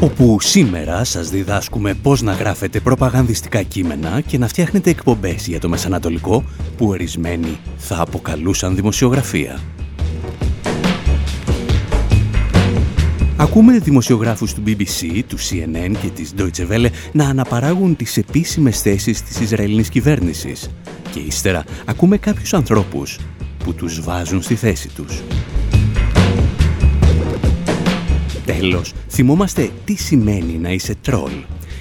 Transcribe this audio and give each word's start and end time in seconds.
Όπου 0.00 0.40
σήμερα 0.40 1.04
σας 1.04 1.30
διδάσκουμε 1.30 1.94
πώς 1.94 2.22
να 2.22 2.32
γράφετε 2.32 2.80
προπαγανδιστικά 2.80 3.62
κείμενα 3.62 4.20
και 4.20 4.38
να 4.38 4.48
φτιάχνετε 4.48 4.90
εκπομπές 4.90 5.46
για 5.46 5.60
το 5.60 5.68
Μεσανατολικό 5.68 6.44
που 6.76 6.86
ορισμένοι 6.86 7.58
θα 7.76 8.00
αποκαλούσαν 8.00 8.74
δημοσιογραφία. 8.74 9.60
Ακούμε 13.36 13.78
δημοσιογράφους 13.78 14.54
του 14.54 14.62
BBC, 14.66 15.22
του 15.26 15.38
CNN 15.38 15.92
και 16.02 16.08
της 16.14 16.34
Deutsche 16.38 16.70
Welle 16.70 16.88
να 17.12 17.28
αναπαράγουν 17.28 17.96
τις 17.96 18.16
επίσημες 18.16 18.80
θέσεις 18.80 19.22
της 19.22 19.40
Ισραηλινής 19.40 19.88
κυβέρνησης 19.88 20.70
και 21.10 21.18
ύστερα 21.18 21.64
ακούμε 21.84 22.16
κάποιους 22.16 22.54
ανθρώπους 22.54 23.18
που 23.64 23.74
τους 23.74 24.00
βάζουν 24.00 24.42
στη 24.42 24.54
θέση 24.54 24.88
τους. 24.88 25.22
Τέλος, 28.46 28.92
θυμόμαστε 29.08 29.70
τι 29.84 29.94
σημαίνει 29.94 30.52
να 30.58 30.70
είσαι 30.70 30.94
τρόλ. 31.00 31.30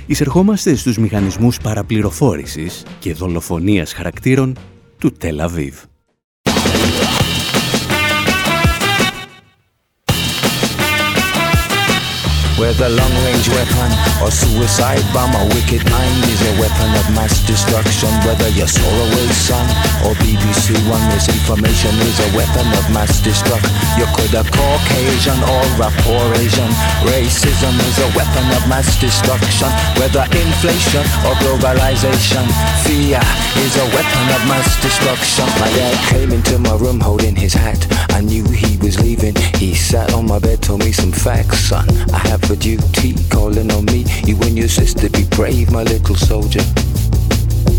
Εισερχόμαστε 0.06 0.76
στους 0.76 0.98
μηχανισμούς 0.98 1.58
παραπληροφόρησης 1.58 2.86
και 3.00 3.14
δολοφονίας 3.14 3.94
χαρακτήρων 3.94 4.58
του 4.98 5.12
Τελαβίβ. 5.12 5.76
Whether 12.56 12.88
long-range 12.88 13.50
weapon 13.52 13.92
or 14.24 14.32
suicide 14.32 15.04
bomb, 15.12 15.36
a 15.36 15.44
wicked 15.52 15.84
mind 15.92 16.24
is 16.32 16.40
a 16.40 16.56
weapon 16.56 16.88
of 16.96 17.04
mass 17.12 17.44
destruction. 17.44 18.08
Whether 18.24 18.48
you're 18.56 18.72
Solarway 18.72 19.28
son 19.36 19.68
or 20.08 20.16
BBC 20.24 20.72
One, 20.88 21.04
misinformation 21.12 21.92
is 22.00 22.18
a 22.24 22.30
weapon 22.32 22.64
of 22.80 22.88
mass 22.96 23.20
destruction. 23.20 23.76
You 24.00 24.08
could 24.16 24.32
have 24.40 24.48
Caucasian 24.56 25.36
or 25.52 25.68
a 25.84 25.92
poor 26.08 26.24
Asian. 26.40 26.72
Racism 27.04 27.76
is 27.76 27.98
a 28.00 28.10
weapon 28.16 28.48
of 28.56 28.64
mass 28.72 28.88
destruction. 29.04 29.68
Whether 30.00 30.24
inflation 30.32 31.04
or 31.28 31.36
globalization, 31.44 32.48
fear 32.88 33.20
is 33.68 33.76
a 33.76 33.88
weapon 33.92 34.26
of 34.32 34.42
mass 34.48 34.80
destruction. 34.80 35.44
My 35.60 35.68
dad 35.76 35.96
came 36.08 36.32
into 36.32 36.58
my 36.60 36.80
room 36.80 37.02
holding 37.04 37.36
his 37.36 37.54
hat. 37.54 37.84
I 38.16 38.22
knew 38.22 38.48
he 38.48 38.78
was 38.78 38.98
leaving. 39.04 39.36
He 39.60 39.76
sat 39.76 40.14
on 40.14 40.26
my 40.28 40.40
bed, 40.40 40.64
told 40.64 40.80
me 40.80 40.94
some 40.94 41.12
facts, 41.12 41.60
son. 41.60 41.84
I 42.16 42.20
have 42.32 42.45
for 42.46 42.56
duty, 42.56 43.16
calling 43.30 43.72
on 43.72 43.86
me. 43.86 44.06
You 44.26 44.40
and 44.42 44.58
your 44.58 44.68
sister 44.68 45.10
be 45.10 45.26
brave, 45.32 45.72
my 45.72 45.84
little 45.84 46.16
soldier. 46.16 46.62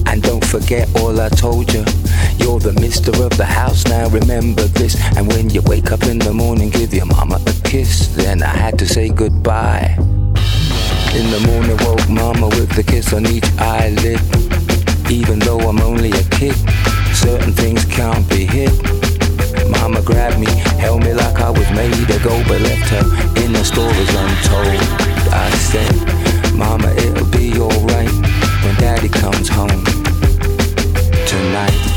And 0.07 0.23
don't 0.23 0.45
forget 0.45 0.89
all 1.01 1.21
I 1.21 1.29
told 1.29 1.73
you. 1.73 1.85
You're 2.39 2.59
the 2.59 2.77
mister 2.81 3.11
of 3.25 3.37
the 3.37 3.45
house 3.45 3.85
now, 3.87 4.09
remember 4.09 4.65
this. 4.65 4.97
And 5.17 5.29
when 5.29 5.51
you 5.51 5.63
wake 5.63 5.93
up 5.93 6.03
in 6.05 6.19
the 6.19 6.33
morning, 6.33 6.71
give 6.71 6.93
your 6.93 7.07
mama 7.07 7.41
a 7.47 7.69
kiss. 7.69 8.09
Then 8.17 8.43
I 8.43 8.49
had 8.49 8.79
to 8.81 8.87
say 8.87 9.09
goodbye. 9.09 9.95
In 11.15 11.31
the 11.31 11.43
morning, 11.47 11.77
woke 11.87 12.09
mama 12.09 12.49
with 12.49 12.71
the 12.71 12.83
kiss 12.83 13.13
on 13.13 13.27
each 13.27 13.49
eyelid. 13.59 14.21
Even 15.11 15.39
though 15.39 15.61
I'm 15.61 15.81
only 15.81 16.11
a 16.11 16.25
kid, 16.31 16.57
certain 17.15 17.53
things 17.53 17.85
can't 17.85 18.29
be 18.29 18.47
hid. 18.47 18.96
Mama 19.71 20.03
grabbed 20.03 20.39
me, 20.39 20.47
held 20.79 21.03
me 21.05 21.13
like 21.13 21.41
I 21.41 21.51
was 21.51 21.69
made 21.71 21.95
to 22.09 22.19
go, 22.23 22.43
but 22.49 22.61
left 22.61 22.89
her 22.91 23.05
in 23.45 23.53
the 23.53 23.65
stories 23.65 24.15
untold. 24.15 24.81
I 25.33 25.51
said, 25.71 25.95
Mama, 26.55 26.91
it'll 26.93 27.27
be 27.27 27.59
alright 27.59 28.11
when 28.65 28.75
Daddy 28.77 29.09
comes 29.09 29.49
home 29.49 29.85
tonight. 31.27 31.96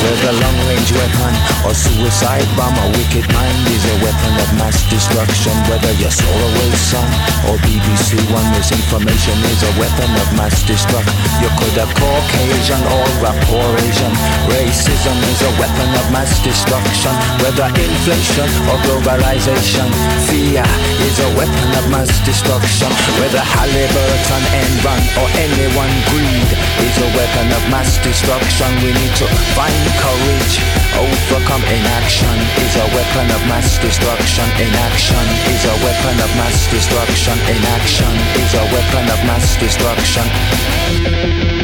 Whether 0.00 0.32
long-range 0.32 0.92
weapon 0.96 1.34
or 1.68 1.76
suicide 1.76 2.48
bomb, 2.56 2.72
a 2.72 2.88
wicked 2.96 3.28
mind 3.36 3.68
is 3.68 3.84
a 3.84 3.96
weapon 4.00 4.32
of 4.40 4.48
mass 4.56 4.80
destruction. 4.88 5.52
Whether 5.68 5.92
you're 6.00 6.08
Solarway 6.08 6.72
son 6.72 7.04
or 7.52 7.60
BBC 7.60 8.16
One, 8.32 8.48
misinformation 8.56 9.36
is 9.52 9.60
a 9.60 9.72
weapon 9.76 10.08
of 10.16 10.28
mass 10.40 10.64
destruction. 10.64 11.12
You 11.44 11.52
could 11.60 11.76
have 11.76 11.92
Caucasian 12.00 12.80
or 12.96 13.04
a 13.28 13.32
poor 13.44 13.68
Asian. 13.84 14.12
Racism 14.48 15.16
is 15.28 15.40
a 15.44 15.52
weapon 15.60 15.88
of 15.92 16.06
mass 16.08 16.32
destruction. 16.40 17.12
Whether 17.44 17.68
inflation 17.68 18.48
or 18.72 18.80
globalization, 18.88 19.88
fear 20.32 20.64
is 21.04 21.16
a 21.20 21.30
weapon 21.36 21.68
of 21.76 21.84
mass 21.92 22.08
destruction. 22.24 22.88
Whether 23.20 23.44
Halliburton, 23.44 24.42
Enron 24.64 25.00
or 25.20 25.28
anyone 25.36 25.92
greed 26.08 26.50
is 26.88 26.96
a 27.04 27.08
weapon 27.12 27.46
of 27.52 27.62
mass 27.68 28.00
destruction. 28.00 28.68
We 28.80 28.96
need 28.96 29.14
to 29.20 29.28
find 29.52 29.89
courage. 29.98 30.60
Overcome 30.94 31.64
inaction 31.64 32.36
is 32.62 32.76
a 32.76 32.86
weapon 32.94 33.30
of 33.30 33.40
mass 33.48 33.78
destruction. 33.78 34.44
Inaction 34.60 35.24
is 35.50 35.64
a 35.64 35.74
weapon 35.84 36.20
of 36.20 36.30
mass 36.36 36.70
destruction. 36.70 37.38
Inaction 37.48 38.12
is 38.42 38.54
a 38.54 38.64
weapon 38.74 39.10
of 39.10 39.18
mass 39.26 39.56
destruction. 39.56 41.59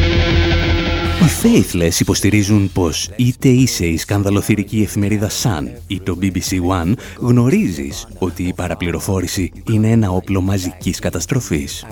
Οι 1.17 1.29
Faithless 1.43 2.01
υποστηρίζουν 2.01 2.71
πως 2.73 3.11
είτε 3.17 3.49
είσαι 3.49 3.87
η 3.87 3.97
σκανδαλοθυρική 3.97 4.81
εφημερίδα 4.83 5.31
Sun 5.43 5.65
ή 5.87 6.01
το 6.01 6.19
BBC 6.21 6.53
One, 6.53 6.93
γνωρίζεις 7.19 8.07
ότι 8.19 8.43
η 8.43 8.53
παραπληροφόρηση 8.53 9.53
είναι 9.71 9.91
ένα 9.91 10.11
όπλο 10.11 10.41
μαζικής 10.41 10.99
καταστροφής. 10.99 11.87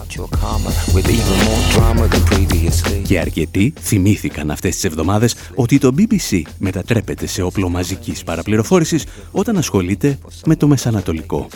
Και 3.03 3.19
αρκετοί 3.19 3.73
θυμήθηκαν 3.81 4.51
αυτές 4.51 4.75
τις 4.75 4.85
εβδομάδες 4.85 5.35
ότι 5.55 5.79
το 5.79 5.95
BBC 5.99 6.43
μετατρέπεται 6.59 7.27
σε 7.27 7.43
όπλο 7.43 7.69
μαζικής 7.69 8.25
παραπληροφόρησης 8.25 9.05
όταν 9.31 9.57
ασχολείται 9.57 10.19
με 10.47 10.57
το 10.57 10.69
Μεσανατολικό. 10.69 11.49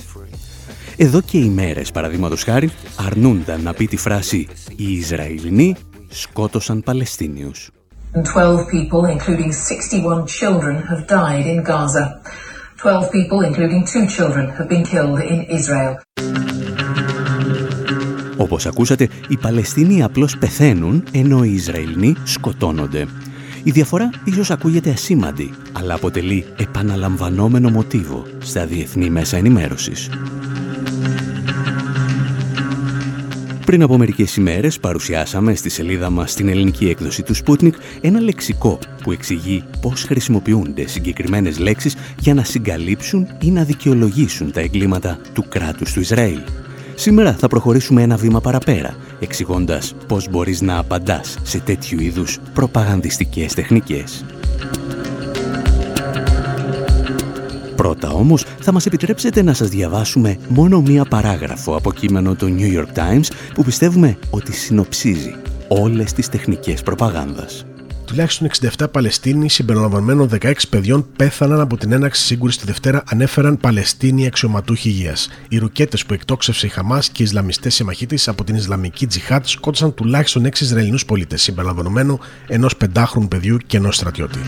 Εδώ 0.96 1.20
και 1.20 1.38
ημέρες, 1.38 1.90
παραδείγματος 1.90 2.42
χάρη, 2.42 2.70
αρνούνταν 2.96 3.62
να 3.62 3.72
πει 3.74 3.86
τη 3.86 3.96
φράση 3.96 4.46
«Οι 4.76 4.92
Ισραηλινοί 4.92 5.74
σκότωσαν 6.08 6.82
Παλαιστίνιους. 6.82 7.70
12 8.12 8.66
people, 8.72 9.04
including 9.16 9.52
61 9.52 10.24
children, 10.40 10.74
have 10.90 11.06
died 11.06 11.46
in 11.46 11.62
Gaza. 11.62 12.04
12 12.82 13.10
people, 13.10 13.40
including 13.48 13.82
two 13.92 14.06
children, 14.16 14.44
have 14.56 14.68
been 14.68 14.84
killed 14.84 15.20
in 15.20 15.40
Israel. 15.58 15.94
Όπως 18.36 18.66
ακούσατε, 18.66 19.08
οι 19.28 19.36
Παλαιστίνοι 19.36 20.02
απλώς 20.02 20.38
πεθαίνουν, 20.38 21.04
ενώ 21.12 21.44
οι 21.44 21.52
Ισραηλινοί 21.52 22.14
σκοτώνονται. 22.24 23.06
Η 23.62 23.70
διαφορά 23.70 24.10
ίσως 24.24 24.50
ακούγεται 24.50 24.90
ασήμαντη, 24.90 25.50
αλλά 25.72 25.94
αποτελεί 25.94 26.44
επαναλαμβανόμενο 26.56 27.70
μοτίβο 27.70 28.26
στα 28.38 28.66
διεθνή 28.66 29.10
μέσα 29.10 29.36
ενημέρωσης. 29.36 30.10
Πριν 33.68 33.82
από 33.82 33.98
μερικές 33.98 34.36
ημέρες 34.36 34.78
παρουσιάσαμε 34.78 35.54
στη 35.54 35.68
σελίδα 35.68 36.10
μας 36.10 36.32
στην 36.32 36.48
ελληνική 36.48 36.88
έκδοση 36.88 37.22
του 37.22 37.34
Sputnik 37.36 37.72
ένα 38.00 38.20
λεξικό 38.20 38.78
που 39.02 39.12
εξηγεί 39.12 39.64
πώς 39.80 40.02
χρησιμοποιούνται 40.02 40.86
συγκεκριμένες 40.86 41.58
λέξεις 41.58 41.96
για 42.20 42.34
να 42.34 42.44
συγκαλύψουν 42.44 43.26
ή 43.42 43.50
να 43.50 43.64
δικαιολογήσουν 43.64 44.52
τα 44.52 44.60
εγκλήματα 44.60 45.18
του 45.32 45.44
κράτους 45.48 45.92
του 45.92 46.00
Ισραήλ. 46.00 46.38
Σήμερα 46.94 47.32
θα 47.32 47.48
προχωρήσουμε 47.48 48.02
ένα 48.02 48.16
βήμα 48.16 48.40
παραπέρα, 48.40 48.96
εξηγώντας 49.20 49.94
πώς 50.06 50.28
μπορείς 50.30 50.60
να 50.60 50.78
απαντάς 50.78 51.38
σε 51.42 51.58
τέτοιου 51.58 52.00
είδους 52.00 52.38
προπαγανδιστικές 52.54 53.54
τεχνικές. 53.54 54.24
Πρώτα 57.78 58.10
όμως 58.10 58.44
θα 58.60 58.72
μας 58.72 58.86
επιτρέψετε 58.86 59.42
να 59.42 59.54
σας 59.54 59.68
διαβάσουμε 59.68 60.38
μόνο 60.48 60.80
μία 60.80 61.04
παράγραφο 61.04 61.76
από 61.76 61.92
κείμενο 61.92 62.34
του 62.34 62.56
New 62.58 62.78
York 62.78 62.98
Times 62.98 63.30
που 63.54 63.64
πιστεύουμε 63.64 64.18
ότι 64.30 64.52
συνοψίζει 64.52 65.34
όλες 65.68 66.12
τις 66.12 66.28
τεχνικές 66.28 66.82
προπαγάνδας. 66.82 67.66
Τουλάχιστον 68.04 68.48
67 68.78 68.86
Παλαιστίνοι 68.90 69.50
συμπεριλαμβανομένων 69.50 70.28
16 70.42 70.52
παιδιών 70.70 71.06
πέθαναν 71.16 71.60
από 71.60 71.76
την 71.76 71.92
έναξη 71.92 72.22
σύγκρουση 72.22 72.58
τη 72.58 72.66
Δευτέρα, 72.66 73.02
ανέφεραν 73.06 73.58
Παλαιστίνοι 73.58 74.26
αξιωματούχοι 74.26 74.88
υγείας. 74.88 75.28
Οι 75.48 75.58
ρουκέτες 75.58 76.06
που 76.06 76.14
εκτόξευσε 76.14 76.66
η 76.66 76.68
Χαμάς 76.68 77.08
και 77.08 77.22
οι 77.22 77.24
Ισλαμιστές 77.24 77.74
συμμαχοί 77.74 78.06
της 78.06 78.28
από 78.28 78.44
την 78.44 78.54
Ισλαμική 78.54 79.06
Τζιχάτ 79.06 79.46
σκότωσαν 79.46 79.94
τουλάχιστον 79.94 80.46
6 80.46 80.60
Ισραηλινούς 80.60 81.04
πολίτες, 81.04 81.42
συμπεριλαμβανομένου 81.42 82.18
ενός 82.46 82.76
πεντάχρονου 82.76 83.28
παιδιού 83.28 83.56
και 83.66 83.76
ενός 83.76 83.96
στρατιώτη. 83.96 84.38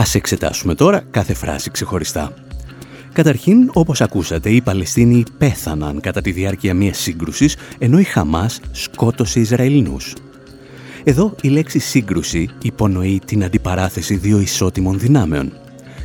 Ας 0.00 0.14
εξετάσουμε 0.14 0.74
τώρα 0.74 1.02
κάθε 1.10 1.34
φράση 1.34 1.70
ξεχωριστά. 1.70 2.32
Καταρχήν, 3.12 3.70
όπως 3.72 4.00
ακούσατε, 4.00 4.50
οι 4.50 4.60
Παλαιστίνοι 4.60 5.24
πέθαναν 5.38 6.00
κατά 6.00 6.20
τη 6.20 6.30
διάρκεια 6.30 6.74
μιας 6.74 6.98
σύγκρουσης, 6.98 7.56
ενώ 7.78 7.98
η 7.98 8.02
Χαμάς 8.02 8.60
σκότωσε 8.70 9.40
Ισραηλινούς. 9.40 10.14
Εδώ 11.04 11.34
η 11.42 11.48
λέξη 11.48 11.78
σύγκρουση 11.78 12.48
υπονοεί 12.62 13.20
την 13.24 13.44
αντιπαράθεση 13.44 14.16
δύο 14.16 14.40
ισότιμων 14.40 14.98
δυνάμεων. 14.98 15.52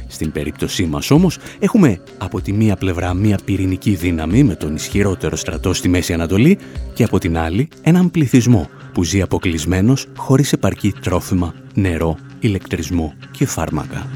Στην 0.08 0.32
περίπτωσή 0.32 0.86
μας 0.86 1.12
όμως 1.12 1.38
έχουμε 1.60 2.00
από 2.18 2.42
τη 2.42 2.54
μία 2.54 2.76
πλευρά 2.76 3.14
μία 3.14 3.40
πυρηνική 3.46 3.92
δύναμη 3.92 4.44
με 4.44 4.56
τον 4.56 4.76
ισχυρότερο 4.76 5.36
στρατό 5.36 5.74
στη 5.74 5.88
Μέση 5.88 6.14
Ανατολή 6.14 6.58
και 6.94 7.04
από 7.04 7.20
την 7.20 7.38
άλλη 7.38 7.68
έναν 7.82 8.12
πληθυσμό 8.12 8.70
που 8.94 9.04
ζει 9.04 9.22
αποκλεισμένος 9.22 10.08
χωρίς 10.16 10.54
επαρκή 10.54 10.94
τρόφιμα, 11.02 11.54
νερό, 11.74 12.18
ηλεκτρισμό 12.46 13.14
και 13.32 13.46
φάρμακα. 13.46 14.10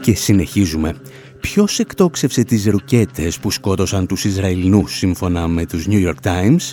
Και 0.00 0.14
συνεχίζουμε. 0.14 0.94
Ποιος 1.40 1.78
εκτόξευσε 1.78 2.44
τις 2.44 2.66
ρουκέτες 2.66 3.38
που 3.38 3.50
σκότωσαν 3.50 4.06
τους 4.06 4.24
Ισραηλινούς 4.24 4.96
σύμφωνα 4.96 5.48
με 5.48 5.66
τους 5.66 5.86
New 5.88 6.06
York 6.06 6.22
Times? 6.22 6.72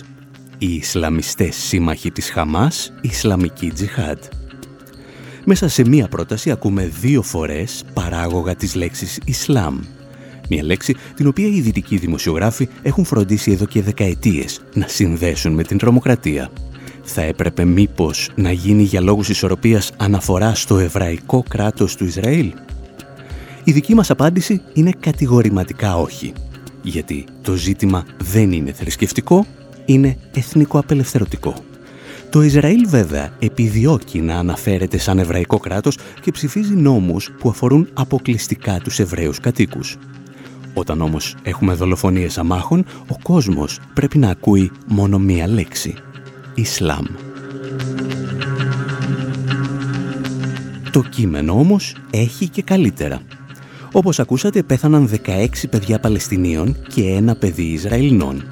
Οι 0.58 0.74
Ισλαμιστές 0.74 1.56
σύμμαχοι 1.56 2.10
της 2.10 2.30
Χαμάς, 2.30 2.92
Ισλαμική 3.00 3.70
Τζιχάντ. 3.70 4.18
Μέσα 5.44 5.68
σε 5.68 5.88
μία 5.88 6.08
πρόταση 6.08 6.50
ακούμε 6.50 6.86
δύο 7.00 7.22
φορές 7.22 7.84
παράγωγα 7.94 8.54
της 8.54 8.74
λέξης 8.74 9.18
Ισλάμ. 9.24 9.78
Μια 10.48 10.64
λέξη 10.64 10.96
την 11.14 11.26
οποία 11.26 11.46
οι 11.46 11.60
δυτικοί 11.60 11.96
δημοσιογράφοι 11.96 12.68
έχουν 12.82 13.04
φροντίσει 13.04 13.52
εδώ 13.52 13.66
και 13.66 13.82
δεκαετίες 13.82 14.60
να 14.74 14.88
συνδέσουν 14.88 15.52
με 15.52 15.62
την 15.62 15.78
τρομοκρατία. 15.78 16.50
Θα 17.04 17.22
έπρεπε 17.22 17.64
μήπως 17.64 18.30
να 18.34 18.52
γίνει 18.52 18.82
για 18.82 19.00
λόγους 19.00 19.28
ισορροπίας 19.28 19.92
αναφορά 19.96 20.54
στο 20.54 20.78
εβραϊκό 20.78 21.44
κράτος 21.48 21.96
του 21.96 22.04
Ισραήλ; 22.04 22.52
Η 23.64 23.72
δική 23.72 23.94
μας 23.94 24.10
απάντηση 24.10 24.60
είναι 24.72 24.92
κατηγορηματικά 25.00 25.96
όχι. 25.96 26.32
Γιατί 26.82 27.24
το 27.42 27.54
ζήτημα 27.54 28.04
δεν 28.18 28.52
είναι 28.52 28.72
θρησκευτικό, 28.72 29.46
είναι 29.84 30.16
εθνικό-απελευθερωτικό. 30.34 31.54
Το 32.30 32.42
Ισραήλ 32.42 32.88
βέβαια 32.88 33.32
επιδιώκει 33.38 34.20
να 34.20 34.36
αναφέρεται 34.38 34.98
σαν 34.98 35.18
εβραϊκό 35.18 35.58
κράτος 35.58 35.98
και 36.20 36.30
ψηφίζει 36.30 36.74
νόμους 36.74 37.30
που 37.38 37.48
αφορούν 37.48 37.88
αποκλειστικά 37.94 38.78
τους 38.78 38.98
Εβραίους 38.98 39.40
κατοίκους. 39.40 39.96
Όταν 40.74 41.00
όμως 41.00 41.36
έχουμε 41.42 41.74
δολοφονίες 41.74 42.38
αμάχων, 42.38 42.84
ο 43.08 43.18
κόσμος 43.22 43.80
πρέπει 43.94 44.18
να 44.18 44.30
ακούει 44.30 44.70
μόνο 44.86 45.18
μία 45.18 45.48
λέξη. 45.48 45.94
Ισλάμ. 46.54 47.04
Το 50.90 51.02
κείμενο 51.02 51.52
όμως 51.52 51.96
έχει 52.10 52.48
και 52.48 52.62
καλύτερα. 52.62 53.20
Όπως 53.92 54.20
ακούσατε 54.20 54.62
πέθαναν 54.62 55.10
16 55.26 55.46
παιδιά 55.70 55.98
Παλαιστινίων 55.98 56.76
και 56.94 57.02
ένα 57.02 57.34
παιδί 57.34 57.62
Ισραηλινών. 57.62 58.44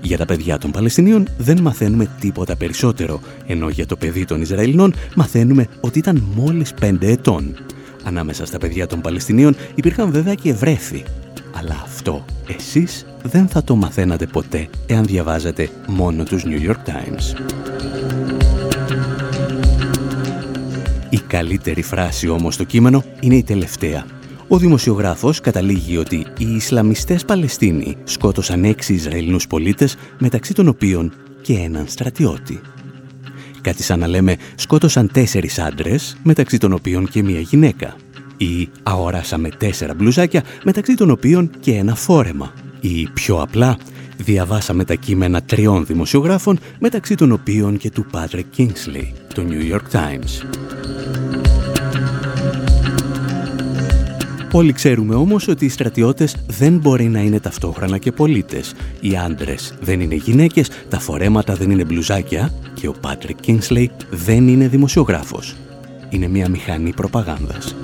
Για 0.00 0.16
τα 0.16 0.24
παιδιά 0.24 0.58
των 0.58 0.70
Παλαιστινίων 0.70 1.28
δεν 1.38 1.60
μαθαίνουμε 1.60 2.08
τίποτα 2.20 2.56
περισσότερο, 2.56 3.20
ενώ 3.46 3.68
για 3.68 3.86
το 3.86 3.96
παιδί 3.96 4.24
των 4.24 4.40
Ισραηλινών 4.40 4.94
μαθαίνουμε 5.16 5.66
ότι 5.80 5.98
ήταν 5.98 6.22
μόλις 6.34 6.74
5 6.80 6.96
ετών. 7.00 7.54
Ανάμεσα 8.04 8.46
στα 8.46 8.58
παιδιά 8.58 8.86
των 8.86 9.00
Παλαιστινίων 9.00 9.56
υπήρχαν 9.74 10.10
βέβαια 10.10 10.34
και 10.34 10.52
βρέφη. 10.52 11.04
Αλλά 11.68 11.80
αυτό 11.82 12.24
εσείς 12.56 13.06
δεν 13.22 13.48
θα 13.48 13.64
το 13.64 13.76
μαθαίνατε 13.76 14.26
ποτέ 14.26 14.68
εάν 14.86 15.04
διαβάζατε 15.04 15.70
μόνο 15.86 16.24
τους 16.24 16.44
New 16.46 16.70
York 16.70 16.90
Times. 16.90 17.40
Η 21.10 21.18
καλύτερη 21.18 21.82
φράση 21.82 22.28
όμως 22.28 22.54
στο 22.54 22.64
κείμενο 22.64 23.04
είναι 23.20 23.36
η 23.36 23.42
τελευταία 23.42 24.04
ο 24.48 24.58
δημοσιογράφος 24.58 25.40
καταλήγει 25.40 25.96
ότι 25.96 26.26
οι 26.38 26.54
Ισλαμιστές 26.54 27.24
Παλαιστίνοι 27.24 27.96
σκότωσαν 28.04 28.64
έξι 28.64 28.94
Ισραηλινούς 28.94 29.46
πολίτες, 29.46 29.96
μεταξύ 30.18 30.54
των 30.54 30.68
οποίων 30.68 31.12
και 31.42 31.52
έναν 31.52 31.84
στρατιώτη. 31.88 32.60
Κάτι 33.60 33.82
σαν 33.82 33.98
να 33.98 34.06
λέμε 34.06 34.36
σκότωσαν 34.54 35.10
τέσσερις 35.12 35.58
άντρες, 35.58 36.16
μεταξύ 36.22 36.58
των 36.58 36.72
οποίων 36.72 37.08
και 37.08 37.22
μία 37.22 37.40
γυναίκα. 37.40 37.96
Ή 38.36 38.68
αγοράσαμε 38.82 39.48
τέσσερα 39.48 39.94
μπλουζάκια, 39.94 40.42
μεταξύ 40.64 40.94
των 40.94 41.10
οποίων 41.10 41.50
και 41.60 41.72
ένα 41.72 41.94
φόρεμα. 41.94 42.52
Ή 42.80 43.08
πιο 43.14 43.40
απλά, 43.40 43.78
διαβάσαμε 44.16 44.84
τα 44.84 44.94
κείμενα 44.94 45.42
τριών 45.42 45.86
δημοσιογράφων, 45.86 46.58
μεταξύ 46.78 47.14
των 47.14 47.32
οποίων 47.32 47.76
και 47.76 47.90
του 47.90 48.06
Patrick 48.12 48.58
Kingsley, 48.58 49.12
το 49.34 49.44
New 49.48 49.74
York 49.74 49.96
Times. 49.96 50.46
Όλοι 54.52 54.72
ξέρουμε 54.72 55.14
όμως 55.14 55.48
ότι 55.48 55.64
οι 55.64 55.68
στρατιώτες 55.68 56.36
δεν 56.46 56.78
μπορεί 56.78 57.04
να 57.04 57.20
είναι 57.20 57.40
ταυτόχρονα 57.40 57.98
και 57.98 58.12
πολίτες. 58.12 58.74
Οι 59.00 59.16
άντρες 59.16 59.74
δεν 59.80 60.00
είναι 60.00 60.14
γυναίκες, 60.14 60.70
τα 60.88 60.98
φορέματα 60.98 61.54
δεν 61.54 61.70
είναι 61.70 61.84
μπλουζάκια 61.84 62.52
και 62.74 62.88
ο 62.88 62.94
Πάτρικ 63.00 63.40
Κίνσλεϊ 63.40 63.90
δεν 64.10 64.48
είναι 64.48 64.68
δημοσιογράφος. 64.68 65.56
Είναι 66.08 66.28
μια 66.28 66.48
μηχανή 66.48 66.92
προπαγάνδας. 66.92 67.76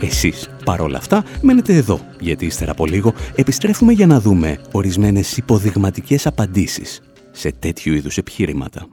Εσείς, 0.00 0.48
παρόλα 0.64 0.98
αυτά, 0.98 1.24
μένετε 1.42 1.74
εδώ, 1.74 2.00
γιατί 2.20 2.46
ύστερα 2.46 2.70
από 2.70 2.86
λίγο 2.86 3.14
επιστρέφουμε 3.34 3.92
για 3.92 4.06
να 4.06 4.20
δούμε 4.20 4.58
ορισμένες 4.72 5.36
υποδειγματικές 5.36 6.26
απαντήσεις 6.26 7.00
σε 7.30 7.52
τέτοιου 7.52 7.94
είδους 7.94 8.18
επιχείρηματα. 8.18 8.86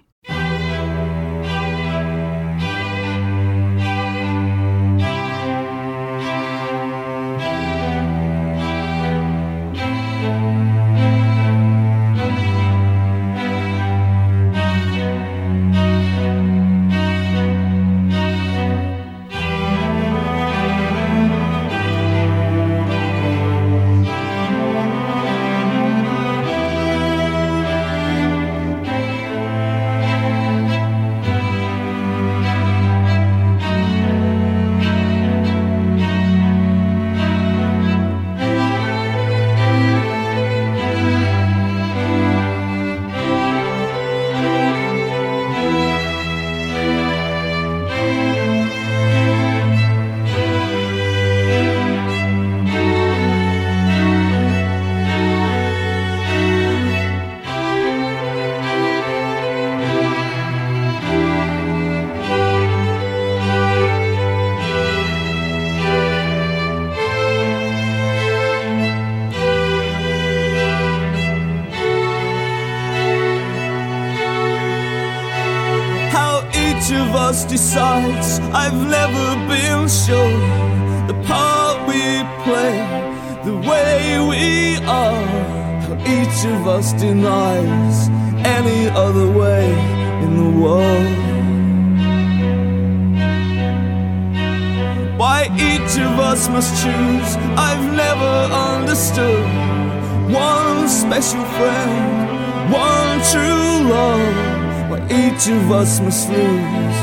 Must 106.04 106.30
lose 106.30 107.00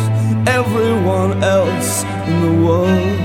everyone 0.49 1.43
else 1.43 2.05
in 2.27 2.37
the 2.47 2.55
world. 2.67 3.19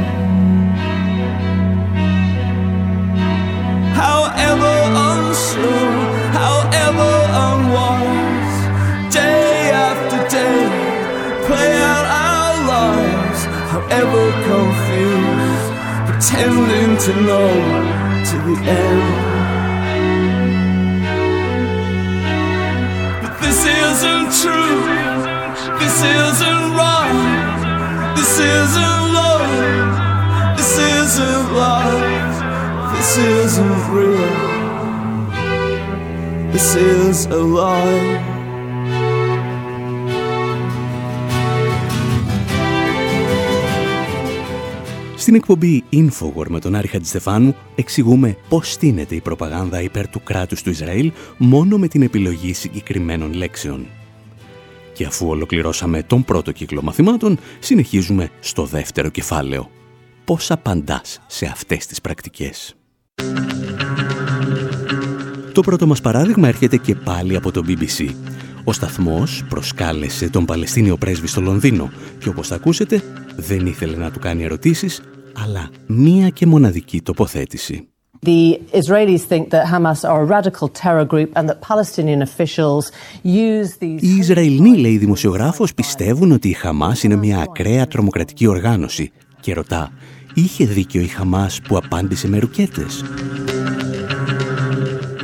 However 4.03 4.75
unsure, 5.09 5.93
however 6.41 7.11
unwise, 7.45 8.57
day 9.13 9.71
after 9.89 10.19
day, 10.37 10.61
play 11.47 11.73
out 11.91 12.05
our 12.27 12.53
lives 12.75 13.41
ever 14.01 14.25
confused, 14.49 15.69
pretending 16.07 16.91
to 17.05 17.11
know 17.27 17.51
to 18.29 18.35
the 18.47 18.55
end. 18.83 19.33
But 23.21 23.33
this 23.41 23.59
isn't 23.65 24.29
true, 24.41 24.82
isn't 26.03 26.65
right, 26.81 28.15
this 28.17 28.33
isn't 28.57 29.03
love, 29.19 29.51
this 30.57 30.73
isn't 30.99 31.45
life, 31.63 32.37
this 32.93 33.11
isn't 33.17 33.81
real, 33.95 34.33
this 36.53 36.69
is 36.75 37.17
a 37.39 37.41
lie. 37.57 38.33
Στην 45.15 45.35
εκπομπή 45.35 45.83
Infowar 45.93 46.47
με 46.47 46.59
τον 46.59 46.75
Άρη 46.75 46.87
Χατζηστεφάνου 46.87 47.55
εξηγούμε 47.75 48.37
πώς 48.49 48.71
στείνεται 48.71 49.15
η 49.15 49.21
προπαγάνδα 49.21 49.81
υπέρ 49.81 50.07
του 50.07 50.23
κράτους 50.23 50.61
του 50.61 50.69
Ισραήλ 50.69 51.11
μόνο 51.37 51.77
με 51.77 51.87
την 51.87 52.01
επιλογή 52.01 52.53
συγκεκριμένων 52.53 53.33
λέξεων. 53.33 53.87
Και 54.93 55.05
αφού 55.05 55.27
ολοκληρώσαμε 55.27 56.03
τον 56.03 56.23
πρώτο 56.23 56.51
κύκλο 56.51 56.81
μαθημάτων, 56.81 57.39
συνεχίζουμε 57.59 58.29
στο 58.39 58.65
δεύτερο 58.65 59.09
κεφάλαιο. 59.09 59.69
Πώς 60.25 60.51
απαντάς 60.51 61.19
σε 61.27 61.45
αυτές 61.45 61.85
τις 61.85 62.01
πρακτικές; 62.01 62.75
Το 65.53 65.61
πρώτο 65.61 65.87
μας 65.87 66.01
παράδειγμα 66.01 66.47
έρχεται 66.47 66.77
και 66.77 66.95
πάλι 66.95 67.35
από 67.35 67.51
το 67.51 67.61
BBC. 67.67 68.09
Ο 68.63 68.73
σταθμός 68.73 69.43
προσκάλεσε 69.49 70.29
τον 70.29 70.45
Παλαιστίνιο 70.45 70.97
πρέσβη 70.97 71.27
στο 71.27 71.41
Λονδίνο 71.41 71.91
και 72.19 72.29
όπως 72.29 72.47
θα 72.47 72.55
ακούσετε 72.55 73.03
δεν 73.35 73.65
ήθελε 73.65 73.95
να 73.95 74.11
του 74.11 74.19
κάνει 74.19 74.43
ερωτήσεις 74.43 75.01
αλλά 75.33 75.69
μία 75.87 76.29
και 76.29 76.45
μοναδική 76.45 77.01
τοποθέτηση. 77.01 77.87
The 78.23 78.61
Israelis 78.81 79.23
think 79.31 79.49
that 79.49 79.65
Hamas 79.73 79.99
are 80.09 80.21
a 80.21 80.25
radical 80.25 80.67
terror 80.81 81.05
group 81.13 81.29
and 81.37 81.49
that 81.49 81.59
Palestinian 81.61 82.21
officials 82.21 82.91
use 83.23 83.77
these... 83.77 84.01
Οι 84.01 84.15
Ισραηλοί, 84.17 84.77
λέει 84.77 84.97
δημοσιογράφος, 84.97 85.73
πιστεύουν 85.73 86.31
ότι 86.31 86.49
η 86.49 86.53
Χαμάς 86.53 87.03
είναι 87.03 87.15
μια 87.15 87.39
ακραία 87.39 87.87
τρομοκρατική 87.87 88.47
οργάνωση 88.47 89.11
και 89.39 89.53
ρωτά, 89.53 89.91
είχε 90.33 90.65
δίκιο 90.65 91.01
η 91.01 91.07
Χαμάς 91.07 91.61
που 91.61 91.77
απάντησε 91.77 92.27
με 92.27 92.39
ρουκέτες; 92.39 93.03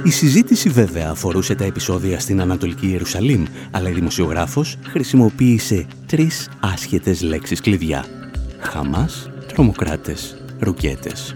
Η 0.03 0.09
συζήτηση 0.11 0.69
βέβαια 0.69 1.09
αφορούσε 1.09 1.55
τα 1.55 1.63
επεισόδια 1.63 2.19
στην 2.19 2.41
Ανατολική 2.41 2.87
Ιερουσαλήμ, 2.87 3.45
αλλά 3.71 3.89
η 3.89 3.93
δημοσιογράφος 3.93 4.77
χρησιμοποίησε 4.87 5.85
τρεις 6.05 6.49
άσχετες 6.59 7.21
λέξεις 7.21 7.61
κλειδιά. 7.61 8.05
Χαμάς, 8.59 9.29
τρομοκράτες, 9.47 10.37
ρουκέτες. 10.59 11.35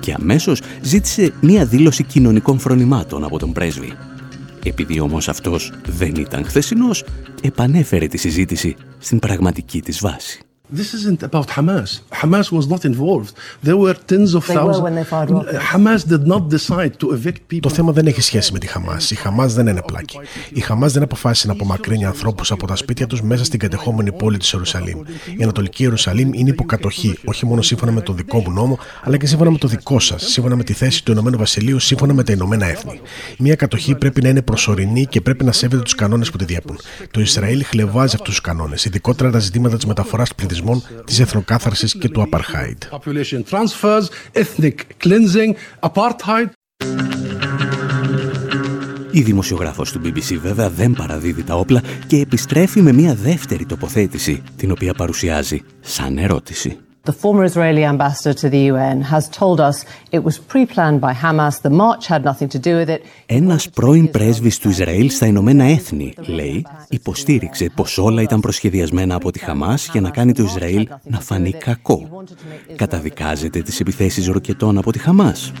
Και 0.00 0.12
αμέσως 0.12 0.62
ζήτησε 0.82 1.32
μία 1.40 1.64
δήλωση 1.64 2.02
κοινωνικών 2.02 2.58
φρονημάτων 2.58 3.24
από 3.24 3.38
τον 3.38 3.52
πρέσβη. 3.52 3.92
Επειδή 4.64 5.00
όμως 5.00 5.28
αυτός 5.28 5.72
δεν 5.86 6.14
ήταν 6.14 6.44
χθεσινός, 6.44 7.04
επανέφερε 7.42 8.06
τη 8.06 8.16
συζήτηση 8.16 8.76
στην 8.98 9.18
πραγματική 9.18 9.82
της 9.82 10.00
βάση. 10.00 10.40
This 10.72 10.94
isn't 10.98 11.22
about 11.28 11.48
Hamas. 11.56 11.90
Hamas 12.20 12.46
was 12.52 12.66
not 12.68 12.84
involved. 12.84 13.32
There 13.66 13.78
were 13.84 13.96
tens 14.10 14.34
of 14.34 14.44
thousands. 14.44 15.08
Hamas 15.72 16.00
did 16.12 16.24
not 16.32 16.42
decide 16.48 16.92
to 17.00 17.06
evict 17.16 17.40
people. 17.48 17.60
Το 17.60 17.68
θέμα 17.68 17.92
δεν 17.92 18.06
έχει 18.06 18.20
σχέση 18.20 18.52
με 18.52 18.58
τη 18.58 18.66
Χαμάς. 18.66 19.10
Η 19.10 19.14
Χαμάς 19.14 19.54
δεν 19.54 19.66
είναι 19.66 19.82
πλάκη. 19.86 20.18
Η 20.52 20.60
Χαμάς 20.60 20.92
δεν 20.92 21.02
αποφάσισε 21.02 21.46
να 21.46 21.52
απομακρύνει 21.52 22.04
ανθρώπους 22.04 22.50
από 22.50 22.66
τα 22.66 22.76
σπίτια 22.76 23.06
τους 23.06 23.22
μέσα 23.22 23.44
στην 23.44 23.58
κατεχόμενη 23.58 24.12
πόλη 24.12 24.36
της 24.36 24.52
Ιερουσαλήμ. 24.52 24.98
Η 25.36 25.42
Ανατολική 25.42 25.82
Ιερουσαλήμ 25.82 26.32
είναι 26.32 26.50
υποκατοχή, 26.50 27.18
όχι 27.24 27.46
μόνο 27.46 27.62
σύμφωνα 27.62 27.92
με 27.92 28.00
το 28.00 28.12
δικό 28.12 28.38
μου 28.38 28.50
νόμο, 28.50 28.78
αλλά 29.02 29.16
και 29.16 29.26
σύμφωνα 29.26 29.50
με 29.50 29.58
το 29.58 29.68
δικό 29.68 29.98
σας, 29.98 30.22
σύμφωνα 30.22 30.56
με 30.56 30.64
τη 30.64 30.72
θέση 30.72 31.04
του 31.04 31.12
Ηνωμένου 31.12 31.38
Βασιλείου, 31.38 31.78
σύμφωνα 31.78 32.14
με 32.14 32.22
τα 32.22 32.32
Ηνωμένα 32.32 32.66
Έθνη. 32.66 33.00
Μια 33.38 33.54
κατοχή 33.54 33.94
πρέπει 33.94 34.22
να 34.22 34.28
είναι 34.28 34.42
προσωρινή 34.42 35.06
και 35.06 35.20
πρέπει 35.20 35.44
να 35.44 35.52
σέβεται 35.52 35.82
τους 35.82 35.94
κανόνες 35.94 36.30
που 36.30 36.36
τη 36.36 36.44
διέπουν. 36.44 36.78
Το 37.10 37.20
Ισραήλ 37.20 37.64
χλεβάζει 37.64 38.14
αυτούς 38.14 38.28
τους 38.28 38.40
κανόνες, 38.40 38.84
ειδικότερα 38.84 39.30
τα 39.30 39.38
ζητήματα 39.38 39.76
της 39.76 39.86
μεταφοράς 39.86 40.34
πληθυσμών 40.34 40.58
πληθυσμών, 40.60 41.04
της 41.04 41.20
εθνοκάθαρσης 41.20 41.94
και 41.94 42.08
του 42.08 42.22
Απαρχάιντ. 42.22 42.82
Η 49.12 49.22
δημοσιογράφος 49.22 49.92
του 49.92 50.00
BBC 50.04 50.38
βέβαια 50.40 50.70
δεν 50.70 50.92
παραδίδει 50.92 51.42
τα 51.42 51.54
όπλα 51.54 51.82
και 52.06 52.16
επιστρέφει 52.16 52.80
με 52.80 52.92
μια 52.92 53.14
δεύτερη 53.14 53.66
τοποθέτηση, 53.66 54.42
την 54.56 54.70
οποία 54.70 54.94
παρουσιάζει 54.94 55.62
σαν 55.80 56.18
ερώτηση. 56.18 56.78
The 57.10 57.22
former 57.24 57.44
Israeli 57.52 57.84
ambassador 57.94 58.34
to 58.42 58.48
the 58.54 58.62
UN 58.72 58.98
has 59.14 59.24
told 59.40 59.58
us 59.68 59.76
it 60.16 60.22
was 60.28 60.36
pre-planned 60.50 61.00
by 61.06 61.12
Hamas. 61.22 61.54
The 61.68 61.74
march 61.84 62.04
had 62.12 62.22
nothing 62.30 62.48
to 62.54 62.58
do 62.58 62.72
with 62.80 62.88
it. 62.88 63.02
Ένας 63.26 63.70
πρώην 63.70 64.10
πρέσβης 64.10 64.58
του 64.58 64.68
Ισραήλ 64.68 65.10
στα 65.10 65.26
Ηνωμένα 65.26 65.64
Έθνη, 65.64 66.14
λέει, 66.26 66.66
υποστήριξε 66.88 67.70
πως 67.74 67.98
όλα 67.98 68.22
ήταν 68.22 68.40
προσχεδιασμένα 68.40 69.14
από 69.14 69.30
τη 69.30 69.38
Χαμάς 69.38 69.88
για 69.92 70.00
να 70.00 70.10
κάνει 70.10 70.32
το 70.32 70.42
Ισραήλ 70.42 70.88
να 71.04 71.20
φανεί 71.20 71.52
κακό. 71.52 72.24
Καταδικάζεται 72.76 73.62
τις 73.62 73.80
επιθέσεις 73.80 74.26
ροκετών 74.26 74.78
από 74.78 74.92
τη 74.92 74.98
Χαμάς. 74.98 75.52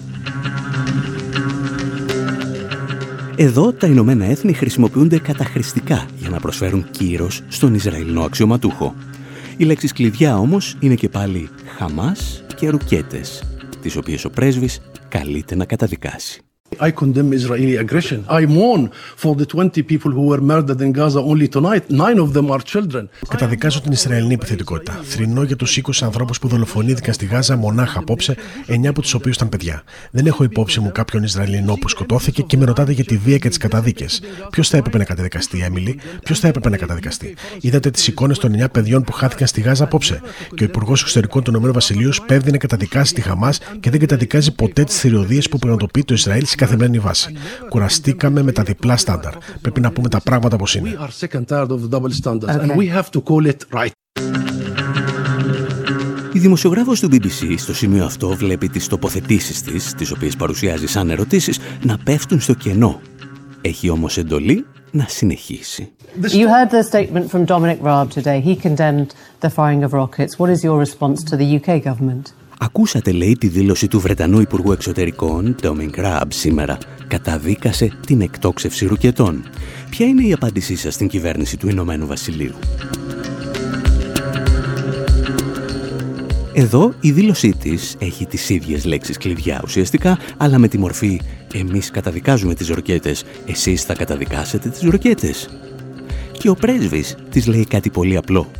Εδώ 3.36 3.72
τα 3.72 3.86
Ηνωμένα 3.86 4.24
Έθνη 4.24 4.52
χρησιμοποιούνται 4.52 5.18
καταχρηστικά 5.18 6.06
για 6.18 6.28
να 6.28 6.40
προσφέρουν 6.40 6.86
κύρος 6.90 7.42
στον 7.48 7.74
Ισραηλινό 7.74 8.22
αξιωματούχο. 8.22 8.94
Οι 9.60 9.64
λέξεις 9.64 9.92
κλειδιά 9.92 10.38
όμως 10.38 10.76
είναι 10.80 10.94
και 10.94 11.08
πάλι 11.08 11.48
Χαμάς 11.76 12.44
και 12.56 12.68
ρουκέτες, 12.68 13.42
τις 13.82 13.96
οποίες 13.96 14.24
ο 14.24 14.30
πρέσβης 14.30 14.80
καλείται 15.08 15.54
να 15.54 15.64
καταδικάσει. 15.64 16.42
I 16.80 16.90
condemn 16.90 17.32
Israeli 17.32 17.76
aggression. 17.84 18.18
I 18.40 18.46
mourn 18.46 18.82
for 19.22 19.34
the 19.34 19.46
20 19.46 19.82
people 19.82 20.10
who 20.10 20.24
were 20.30 20.40
murdered 20.40 20.80
in 20.80 20.92
Gaza 20.92 21.20
only 21.20 21.48
tonight. 21.48 21.84
Nine 21.90 22.18
of 22.18 22.32
them 22.32 22.50
are 22.50 22.62
children. 22.72 23.08
Καταδικάζω 23.28 23.80
την 23.80 23.92
Ισραηλινή 23.92 24.34
επιθετικότητα. 24.34 25.00
Θρυνώ 25.02 25.42
για 25.42 25.56
τους 25.56 25.76
20 25.76 25.90
ανθρώπους 26.02 26.38
που 26.38 26.48
δολοφονήθηκαν 26.48 27.14
στη 27.14 27.26
Γάζα 27.26 27.56
μονάχα 27.56 27.98
απόψε, 27.98 28.36
9 28.66 28.88
από 28.88 29.00
τους 29.00 29.14
οποίους 29.14 29.36
ήταν 29.36 29.48
παιδιά. 29.48 29.82
Δεν 30.10 30.26
έχω 30.26 30.44
υπόψη 30.44 30.80
μου 30.80 30.90
κάποιον 30.92 31.22
Ισραηλινό 31.22 31.74
που 31.74 31.88
σκοτώθηκε 31.88 32.42
και 32.42 32.56
με 32.56 32.64
ρωτάτε 32.64 32.92
για 32.92 33.04
τη 33.04 33.16
βία 33.16 33.38
και 33.38 33.48
τις 33.48 33.58
καταδίκες. 33.58 34.20
Ποιος 34.50 34.68
θα 34.68 34.76
έπρεπε 34.76 34.98
να 34.98 35.04
καταδικαστεί, 35.04 35.60
Έμιλι, 35.62 35.98
ποιος 36.24 36.38
θα 36.38 36.48
έπρεπε 36.48 36.68
να 36.68 36.76
καταδικαστεί; 36.76 37.34
Είδατε 37.60 37.90
τις 37.90 38.06
εικόνες 38.06 38.38
των 38.38 38.52
9 38.52 38.70
παιδιών 38.72 39.02
που 39.02 39.12
χάθηκαν 39.12 39.46
στη 39.46 39.60
Γάζα 39.60 39.84
απόψε. 39.84 40.20
Και 40.54 40.62
ο 40.62 40.66
Υπουργός 40.66 41.00
Εξωτερικών 41.00 41.42
του 41.42 41.50
Ηνωμένου 41.50 41.72
Βασιλείου 41.72 42.10
πέφτει 42.26 42.50
να 42.50 42.58
καταδικάσει 42.58 43.14
τη 43.14 43.20
Χαμάς 43.20 43.58
και 43.80 43.90
δεν 43.90 44.00
καταδικάζει 44.00 44.54
ποτέ 44.54 44.84
τις 44.84 44.98
θηριωδίε 44.98 45.40
που 45.50 45.58
πραγματοποιεί 45.58 46.04
το 46.04 46.14
Ισραήλ 46.14 46.46
καθημερινή 46.70 46.98
βάση. 46.98 47.32
Κουραστήκαμε 47.68 48.42
με 48.42 48.52
τα 48.52 48.62
διπλά 48.62 48.96
στάνταρ. 48.96 49.32
Πρέπει 49.60 49.80
να 49.80 49.90
πούμε 49.90 50.08
τα 50.08 50.20
πράγματα 50.20 50.54
όπως 50.54 50.74
είναι. 50.74 50.96
Η 56.32 56.38
δημοσιογράφος 56.38 57.00
του 57.00 57.08
BBC 57.12 57.54
στο 57.56 57.74
σημείο 57.74 58.04
αυτό 58.04 58.28
βλέπει 58.28 58.68
τις 58.68 58.88
τοποθετήσεις 58.88 59.62
της, 59.62 59.94
τις 59.94 60.10
οποίες 60.10 60.36
παρουσιάζει 60.36 60.86
σαν 60.86 61.10
ερωτήσεις, 61.10 61.58
να 61.82 61.98
πέφτουν 62.04 62.40
στο 62.40 62.54
κενό. 62.54 63.00
Έχει 63.60 63.90
όμως 63.90 64.18
εντολή 64.18 64.66
να 64.90 65.06
συνεχίσει. 65.08 65.92
You 66.22 66.46
heard 66.54 66.70
the 66.70 66.82
statement 66.92 67.26
from 67.32 67.44
Dominic 67.46 67.80
Raab 67.88 68.08
today. 68.18 68.40
He 68.48 68.54
condemned 68.68 69.10
the 69.40 69.50
firing 69.56 69.82
of 69.86 69.92
rockets. 69.92 70.32
What 70.40 70.50
is 70.54 70.60
your 70.68 70.78
response 70.86 71.18
to 71.30 71.34
the 71.40 71.46
UK 71.58 71.68
government? 71.88 72.24
Ακούσατε, 72.62 73.12
λέει, 73.12 73.36
τη 73.40 73.48
δήλωση 73.48 73.88
του 73.88 74.00
Βρετανού 74.00 74.40
Υπουργού 74.40 74.72
Εξωτερικών, 74.72 75.54
Dominic 75.62 75.94
Raab, 75.96 76.26
σήμερα. 76.28 76.78
Καταδίκασε 77.08 77.92
την 78.06 78.20
εκτόξευση 78.20 78.86
ρουκετών. 78.86 79.44
Ποια 79.90 80.06
είναι 80.06 80.22
η 80.22 80.32
απάντησή 80.32 80.76
σας 80.76 80.94
στην 80.94 81.08
κυβέρνηση 81.08 81.56
του 81.56 81.68
Ηνωμένου 81.68 82.06
Βασιλείου; 82.06 82.54
Εδώ 86.52 86.94
η 87.00 87.10
δήλωσή 87.10 87.50
της 87.50 87.96
έχει 87.98 88.26
τις 88.26 88.48
ίδιες 88.48 88.84
λέξεις 88.84 89.16
κλειδιά 89.16 89.60
ουσιαστικά, 89.64 90.18
αλλά 90.36 90.58
με 90.58 90.68
τη 90.68 90.78
μορφή 90.78 91.20
«εμείς 91.54 91.90
καταδικάζουμε 91.90 92.54
τις 92.54 92.68
ροκέτες, 92.68 93.24
εσείς 93.46 93.84
θα 93.84 93.94
καταδικάσετε 93.94 94.68
τις 94.68 94.82
ροκέτες». 94.82 95.48
Και 96.32 96.48
ο 96.48 96.54
πρέσβης 96.54 97.16
της 97.30 97.46
λέει 97.46 97.64
κάτι 97.64 97.90
πολύ 97.90 98.16
απλό. 98.16 98.50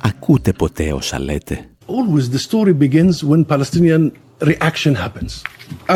«Ακούτε 0.00 0.52
ποτέ 0.52 0.92
όσα 0.92 1.20
λέτε» 1.20 1.64
always 1.96 2.24
the 2.36 2.42
story 2.48 2.74
begins 2.86 3.16
when 3.30 3.40
Palestinian 3.52 4.02
reaction 4.50 4.92
happens. 5.04 5.30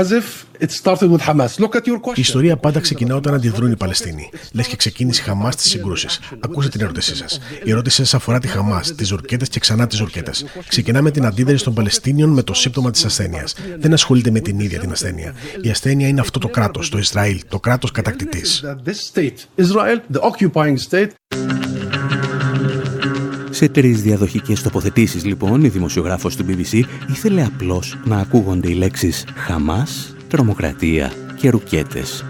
As 0.00 0.08
if 0.20 0.26
it 0.64 0.70
started 0.70 1.08
with 1.14 1.22
Hamas. 1.28 1.58
Look 1.58 1.74
at 1.74 1.86
your 1.86 1.98
question. 2.00 2.16
Η 2.16 2.20
ιστορία 2.20 2.56
πάντα 2.56 2.80
ξεκινά 2.80 3.14
όταν 3.14 3.34
αντιδρούν 3.34 3.70
οι 3.70 3.76
Παλαιστίνοι. 3.76 4.30
Λες 4.52 4.66
και 4.66 4.76
ξεκίνησε 4.76 5.20
η 5.20 5.24
Χαμάς 5.24 5.54
στις 5.54 5.70
συγκρούσεις. 5.70 6.20
Ακούστε 6.40 6.68
την 6.68 6.80
ερώτησή 6.80 7.16
σας. 7.16 7.40
Η 7.64 7.70
ερώτησή 7.70 7.96
σας 7.96 8.14
αφορά 8.14 8.38
τη 8.38 8.48
Χαμάς, 8.48 8.94
τις 8.94 9.06
ζουρκέτε 9.06 9.44
και 9.44 9.60
ξανά 9.60 9.86
τις 9.86 9.98
ζουρκέτε. 9.98 10.30
Ξεκινά 10.68 11.02
με 11.02 11.10
την 11.10 11.26
αντίδραση 11.26 11.64
των 11.64 11.74
Παλαιστίνιων 11.74 12.30
με 12.30 12.42
το 12.42 12.54
σύμπτωμα 12.54 12.90
της 12.90 13.04
ασθένειας. 13.04 13.54
Δεν 13.78 13.92
ασχολείται 13.92 14.30
με 14.30 14.40
την 14.40 14.58
ίδια 14.58 14.78
την 14.78 14.90
ασθένεια. 14.90 15.34
Η 15.62 15.70
ασθένεια 15.70 16.08
είναι 16.08 16.20
αυτό 16.20 16.38
το 16.38 16.48
κράτος, 16.48 16.88
το 16.88 16.98
Ισραήλ, 16.98 17.40
το 17.48 17.60
κράτος 17.60 17.90
κατακτητής. 17.90 18.64
Σε 23.54 23.68
τρεις 23.68 24.02
διαδοχικές 24.02 24.62
τοποθετήσεις 24.62 25.24
λοιπόν 25.24 25.64
η 25.64 25.68
δημοσιογράφος 25.68 26.36
του 26.36 26.44
BBC 26.48 26.82
ήθελε 27.08 27.44
απλώς 27.44 27.98
να 28.04 28.18
ακούγονται 28.18 28.70
οι 28.70 28.74
λέξεις 28.74 29.24
«Χαμάς», 29.34 30.16
«τρομοκρατία» 30.28 31.12
και 31.36 31.50
«ρουκέτες». 31.50 32.24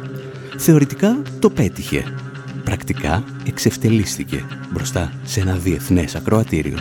Θεωρητικά 0.57 1.23
το 1.39 1.51
πέτυχε. 1.51 2.05
Πρακτικά 2.65 3.25
εξευτελίστηκε 3.47 4.45
μπροστά 4.73 5.13
σε 5.25 5.41
ένα 5.41 5.55
διεθνές 5.55 6.15
ακροατήριο. 6.15 6.79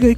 Λίγα 0.00 0.14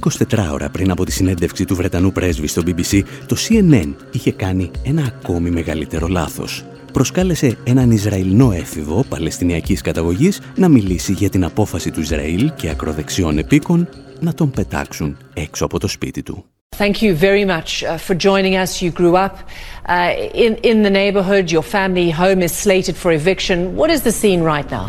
24 0.49 0.51
ώρα 0.51 0.69
πριν 0.69 0.91
από 0.91 1.05
τη 1.05 1.11
συνέντευξη 1.11 1.65
του 1.65 1.75
Βρετανού 1.75 2.11
πρέσβη 2.11 2.47
στο 2.47 2.61
BBC, 2.65 3.01
το 3.27 3.35
CNN 3.39 3.93
είχε 4.11 4.31
κάνει 4.31 4.71
ένα 4.83 5.03
ακόμη 5.03 5.49
μεγαλύτερο 5.49 6.07
λάθος. 6.07 6.65
Προσκάλεσε 6.93 7.57
έναν 7.63 7.91
Ισραηλινό 7.91 8.51
έφηβο 8.51 9.03
Παλαιστινιακής 9.09 9.81
καταγωγής 9.81 10.41
να 10.55 10.67
μιλήσει 10.67 11.11
για 11.11 11.29
την 11.29 11.43
απόφαση 11.43 11.91
του 11.91 11.99
Ισραήλ 11.99 12.51
και 12.55 12.69
ακροδεξιών 12.69 13.37
επίκων 13.37 13.89
να 14.19 14.33
τον 14.33 14.51
πετάξουν 14.51 15.17
έξω 15.33 15.65
από 15.65 15.79
το 15.79 15.87
σπίτι 15.87 16.23
του. 16.23 16.45
Thank 16.77 17.01
you 17.01 17.13
very 17.15 17.45
much 17.45 17.83
uh, 17.83 17.97
for 17.97 18.15
joining 18.15 18.55
us. 18.63 18.81
You 18.81 18.91
grew 19.01 19.15
up 19.25 19.35
uh, 19.37 20.45
in, 20.45 20.53
in 20.69 20.77
the 20.85 20.93
neighborhood. 21.01 21.45
Your 21.55 21.65
family 21.77 22.09
home 22.09 22.41
is 22.47 22.51
slated 22.65 22.95
for 23.01 23.11
eviction. 23.11 23.57
What 23.79 23.89
is 23.95 24.01
the 24.07 24.13
scene 24.21 24.41
right 24.53 24.69
now? 24.79 24.87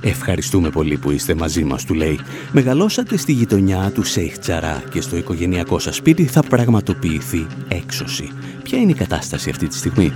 Ευχαριστούμε 0.00 0.70
πολύ 0.70 0.96
που 0.96 1.10
είστε 1.10 1.34
μαζί 1.34 1.64
μας, 1.64 1.84
του 1.84 1.94
λέει. 1.94 2.20
Μεγαλώσατε 2.52 3.16
στη 3.16 3.32
γειτονιά 3.32 3.90
του 3.94 4.02
Σέιχ 4.02 4.38
Τσαρά 4.38 4.82
και 4.90 5.00
στο 5.00 5.16
οικογενειακό 5.16 5.78
σας 5.78 5.96
σπίτι 5.96 6.24
θα 6.24 6.42
πραγματοποιηθεί 6.42 7.46
έξωση. 7.68 8.30
Ποια 8.62 8.78
είναι 8.78 8.90
η 8.90 8.94
κατάσταση 8.94 9.50
αυτή 9.50 9.66
τη 9.66 9.76
στιγμή; 9.76 10.12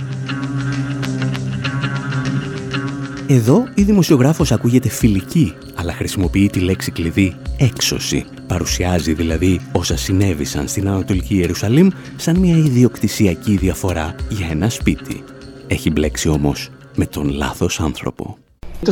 Εδώ 3.27 3.67
η 3.75 3.83
δημοσιογράφος 3.83 4.51
ακούγεται 4.51 4.89
φιλική, 4.89 5.53
αλλά 5.75 5.93
χρησιμοποιεί 5.93 6.49
τη 6.49 6.59
λέξη 6.59 6.91
κλειδί 6.91 7.35
έξωση. 7.57 8.25
Παρουσιάζει 8.47 9.13
δηλαδή 9.13 9.59
όσα 9.71 9.97
συνέβησαν 9.97 10.67
στην 10.67 10.87
Ανατολική 10.87 11.35
Ιερουσαλήμ 11.35 11.87
σαν 12.15 12.37
μια 12.37 12.57
ιδιοκτησιακή 12.57 13.57
διαφορά 13.57 14.15
για 14.29 14.47
ένα 14.51 14.69
σπίτι. 14.69 15.23
Έχει 15.67 15.89
μπλέξει 15.89 16.29
όμως 16.29 16.69
με 16.95 17.05
τον 17.05 17.29
λάθος 17.29 17.79
άνθρωπο. 17.79 18.37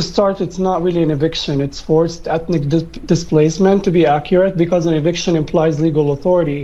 start, 0.14 0.36
it's 0.46 0.60
not 0.68 0.78
really 0.86 1.02
an 1.08 1.12
eviction. 1.18 1.54
It's 1.66 1.80
forced 1.90 2.22
ethnic 2.36 2.62
di 2.72 2.78
displacement, 3.14 3.78
to 3.86 3.90
be 3.98 4.02
accurate, 4.18 4.54
because 4.64 4.82
an 4.90 4.94
eviction 5.02 5.32
implies 5.42 5.74
legal 5.88 6.06
authority. 6.16 6.62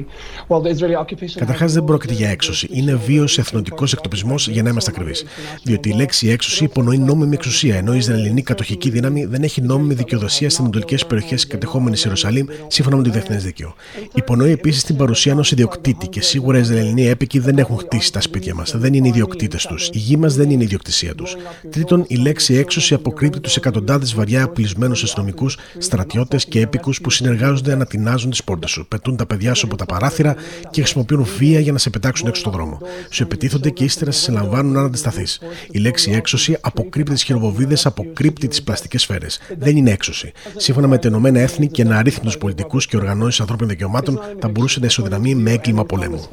While 0.49 0.63
the 0.65 0.71
Israeli 0.75 0.97
occupation. 1.05 1.39
Καταρχάς, 1.39 1.73
δεν 1.73 1.85
πρόκειται 1.85 2.13
για 2.13 2.29
έξωση. 2.29 2.69
Είναι 2.71 2.95
βίαιο 3.07 3.23
εθνοτικός 3.23 3.93
εκτοπισμός, 3.93 4.49
για 4.49 4.63
να 4.63 4.69
είμαστε 4.69 4.91
ακριβείς. 4.95 5.25
Διότι 5.63 5.89
η 5.89 5.93
λέξη 5.93 6.29
έξωση 6.29 6.65
υπονοεί 6.65 6.99
νόμιμη 6.99 7.35
εξουσία, 7.35 7.77
ενώ 7.77 7.95
η 7.95 7.97
Ισραηλινή 7.97 8.43
κατοχική 8.43 8.91
δύναμη 8.91 9.25
δεν 9.25 9.43
έχει 9.43 9.63
νόμιμη 9.63 9.95
δικαιοδοσία 9.95 10.49
στις 10.49 10.61
ανατολικέ 10.61 10.97
περιοχές 11.07 11.47
κατεχόμενη 11.47 11.97
Ιερουσαλήμ, 12.05 12.47
σύμφωνα 12.67 12.97
με 12.97 13.03
το 13.03 13.11
διεθνές 13.11 13.45
δίκαιο. 13.45 13.75
Υπονοεί 14.15 14.51
επίσης 14.51 14.85
την 14.85 14.97
παρουσία 14.97 15.33
ενός 15.33 15.53
ιδιοκτήτη 15.53 16.09
και 16.09 16.21
σίγουρα 16.21 16.59
οι 16.59 16.61
Ισραηλινοί 16.61 17.07
έπικοι 17.07 17.39
δεν 17.39 17.59
έχουν 17.59 17.77
χτίσει 17.77 18.13
τα 18.13 18.21
σπίτια 18.21 18.55
μας. 18.55 18.75
Δεν 18.77 18.95
είναι 18.95 19.09
ιδιοκτήτες 19.09 19.67
τους. 19.67 19.89
Η 19.89 19.99
γη 19.99 20.17
μας 20.17 20.35
δεν 20.37 20.51
είναι 20.51 20.63
ιδιοκτησία 20.63 21.15
τους. 21.15 21.37
Τρίτον, 21.71 22.05
η 22.09 22.17
λέξη 22.17 22.55
έξωση 22.55 22.95
αποκρύπτει 23.19 23.49
τους 23.49 23.57
εκατοντάδες 23.57 24.15
βαριά 24.15 24.45
απειλισμένου 24.45 24.93
αστυνομικούς, 24.93 25.59
στρατιώτες 25.79 26.45
και 26.45 26.61
έπικους 26.61 27.01
που 27.01 27.11
συνεργάζονται 27.11 27.75
να 27.75 27.87
τεινάζουν 27.87 28.31
τις 28.31 28.45
πόρτες 28.45 28.71
σου, 28.71 28.87
πετούν 28.89 29.17
τα 29.17 29.27
παιδιά 29.27 29.55
σου 29.55 29.67
από 29.67 29.77
τα 29.77 29.87
παράθυρα 29.87 30.35
και 30.71 30.81
χρησιμοποιούν 30.81 31.27
βία 31.39 31.61
για 31.61 31.73
να 31.73 31.79
σε 31.79 31.91
πετάξουν 31.91 32.29
έξω 32.29 32.41
στον 32.41 32.53
δρόμο. 32.53 32.81
Σου 33.11 33.23
επιτίθονται 33.23 33.71
και 33.71 33.85
ύστερα 33.85 34.11
σε 34.11 34.33
λαμβάνουν 34.33 34.77
αν 34.77 34.85
αντισταθείς. 34.85 35.41
Η 35.71 35.79
λέξη 35.79 36.11
έξωση 36.11 36.57
αποκρύπτει 36.61 37.13
τις 37.13 37.23
χειροβοβίδες, 37.23 37.87
αποκρύπτει 37.87 38.49
τις 38.49 38.63
πλαστικές 38.63 39.03
σφαίρες. 39.03 39.41
Δεν 39.59 39.77
είναι 39.77 39.91
έξωση. 39.91 40.33
Σύμφωνα 40.57 40.87
με 40.87 40.99
τα 40.99 41.09
Ηνωμένα 41.09 41.41
Έθνη 41.41 41.67
και 41.67 41.83
αναρρύθμιτου 41.83 42.39
πολιτικούς 42.39 42.87
και 42.87 42.97
οργανώσεις 42.97 43.41
ανθρώπινων 43.41 43.71
δικαιωμάτων, 43.71 44.21
θα 44.39 44.49
μπορούσε 44.49 44.81
να 44.81 44.87
ισοδυναμεί 44.87 45.35
με 45.35 45.51
έγκλημα 45.51 45.85
πολέμου. 45.85 46.29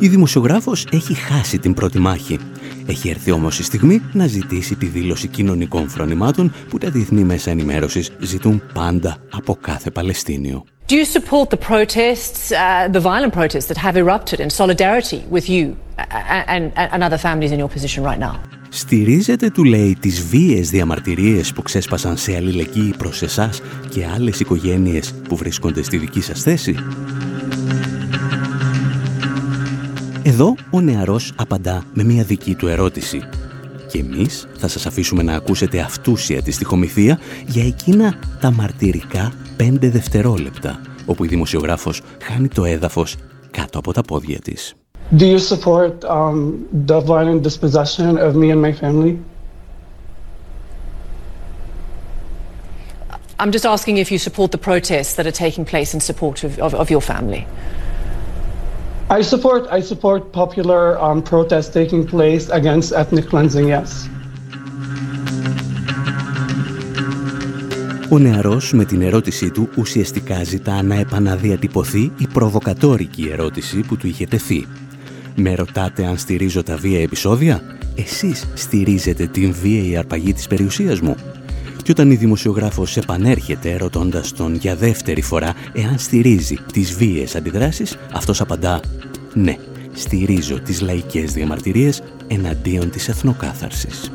Η 0.00 0.08
δημοσιογράφος 0.08 0.86
έχει 0.90 1.14
χάσει 1.14 1.58
την 1.58 1.74
πρώτη 1.74 1.98
μάχη. 1.98 2.38
Έχει 2.86 3.08
έρθει 3.08 3.30
όμως 3.30 3.58
η 3.58 3.62
στιγμή 3.62 4.02
να 4.12 4.26
ζητήσει 4.26 4.74
τη 4.74 4.86
δήλωση 4.86 5.28
κοινωνικών 5.28 5.88
φρονημάτων 5.88 6.52
που 6.68 6.78
τα 6.78 6.90
διεθνή 6.90 7.24
μέσα 7.24 7.50
ενημέρωσης 7.50 8.10
ζητούν 8.20 8.62
πάντα 8.72 9.16
από 9.30 9.58
κάθε 9.60 9.90
Παλαιστίνιο. 9.90 10.64
Do 10.88 10.94
you 10.94 11.04
support 11.04 11.50
the 11.50 11.60
protests, 11.70 12.50
uh, 12.50 12.88
the 12.96 13.02
violent 13.10 13.32
protests 13.38 13.66
that 13.70 13.78
have 13.86 13.96
erupted 14.04 14.38
in 14.44 14.48
solidarity 14.62 15.20
with 15.36 15.46
you 15.54 15.64
and, 16.54 16.72
and 16.94 17.00
other 17.08 17.20
families 17.26 17.52
in 17.52 17.58
your 17.58 17.70
position 17.76 18.02
right 18.02 18.20
now? 18.28 18.34
Στηρίζετε, 18.68 19.50
του 19.50 19.64
λέει, 19.64 19.96
τις 20.00 20.22
βίες 20.22 20.70
διαμαρτυρίες 20.70 21.52
που 21.52 21.62
ξέσπασαν 21.62 22.16
σε 22.16 22.36
αλληλεγγύη 22.36 22.94
προς 22.98 23.22
εσάς 23.22 23.60
και 23.88 24.06
άλλες 24.14 24.40
οικογένειες 24.40 25.14
που 25.28 25.36
βρίσκονται 25.36 25.82
στη 25.82 25.96
δική 25.96 26.20
σας 26.20 26.42
θέση; 26.42 26.76
Εδώ 30.28 30.54
ο 30.70 30.80
νεαρός 30.80 31.32
απαντά 31.36 31.84
με 31.92 32.04
μια 32.04 32.22
δική 32.22 32.54
του 32.54 32.68
ερώτηση. 32.68 33.22
Και 33.88 33.98
εμείς 33.98 34.48
θα 34.58 34.68
σας 34.68 34.86
αφήσουμε 34.86 35.22
να 35.22 35.34
ακούσετε 35.34 35.80
αυτούσια 35.80 36.42
τη 36.42 36.50
στοιχομηθεία 36.50 37.18
για 37.46 37.64
εκείνα 37.64 38.18
τα 38.40 38.50
μαρτυρικά 38.50 39.32
πέντε 39.56 39.90
δευτερόλεπτα, 39.90 40.80
όπου 41.06 41.24
η 41.24 41.28
δημοσιογράφος 41.28 42.02
χάνει 42.22 42.48
το 42.48 42.64
έδαφος 42.64 43.16
κάτω 43.50 43.78
από 43.78 43.92
τα 43.92 44.02
πόδια 44.02 44.38
της. 44.38 44.74
Do 45.18 45.24
you 45.24 45.38
support 45.38 46.04
um, 46.04 46.52
the 46.86 47.00
violent 47.00 47.42
dispossession 47.42 48.18
of 48.18 48.34
me 48.34 48.50
and 48.50 48.60
my 48.62 48.72
family? 48.82 49.16
I'm 53.40 53.50
just 53.56 53.66
asking 53.74 53.96
if 53.96 54.08
you 54.12 54.18
support 54.18 54.50
the 54.50 54.62
protests 54.70 55.14
that 55.16 55.26
are 55.30 55.38
taking 55.46 55.64
place 55.72 55.90
in 55.94 56.00
support 56.00 56.36
of, 56.46 56.58
of, 56.66 56.74
of 56.82 56.90
your 56.94 57.04
family. 57.12 57.46
I 59.10 59.22
support, 59.22 59.62
I 59.70 59.80
support 59.80 60.32
popular 60.32 60.98
um, 61.00 61.22
protests 61.22 61.70
taking 61.72 62.06
place 62.06 62.50
against 62.50 62.92
ethnic 62.92 63.26
cleansing, 63.30 63.68
yes. 63.68 64.08
Ο 68.10 68.18
νεαρός 68.18 68.72
με 68.72 68.84
την 68.84 69.02
ερώτησή 69.02 69.50
του 69.50 69.68
ουσιαστικά 69.76 70.44
ζητά 70.44 70.82
να 70.82 70.94
επαναδιατυπωθεί 70.94 72.12
η 72.18 72.26
προβοκατόρικη 72.32 73.28
ερώτηση 73.32 73.80
που 73.80 73.96
του 73.96 74.06
είχε 74.06 74.26
τεθεί. 74.26 74.66
Με 75.34 75.54
ρωτάτε 75.54 76.06
αν 76.06 76.18
στηρίζω 76.18 76.62
τα 76.62 76.76
βία 76.76 77.02
επεισόδια; 77.02 77.60
Εσείς 77.94 78.46
στηρίζετε 78.54 79.26
την 79.26 79.52
βίαιη 79.52 79.96
αρπαγή 79.96 80.32
της 80.32 80.46
περιουσίας 80.46 81.00
μου; 81.00 81.16
Και 81.88 81.94
όταν 81.94 82.10
η 82.10 82.16
δημοσιογράφος 82.16 82.96
επανέρχεται 82.96 83.76
ρωτώντας 83.76 84.32
τον 84.32 84.54
για 84.54 84.76
δεύτερη 84.76 85.22
φορά 85.22 85.54
εάν 85.72 85.98
στηρίζει 85.98 86.56
τις 86.72 86.92
βίαιες 86.92 87.36
αντιδράσεις, 87.36 87.96
αυτός 88.12 88.40
απαντά 88.40 88.80
«Ναι, 89.34 89.56
στηρίζω 89.92 90.60
τις 90.60 90.80
λαϊκές 90.80 91.32
διαμαρτυρίες 91.32 92.02
εναντίον 92.28 92.90
της 92.90 93.08
εθνοκάθαρσης». 93.08 94.10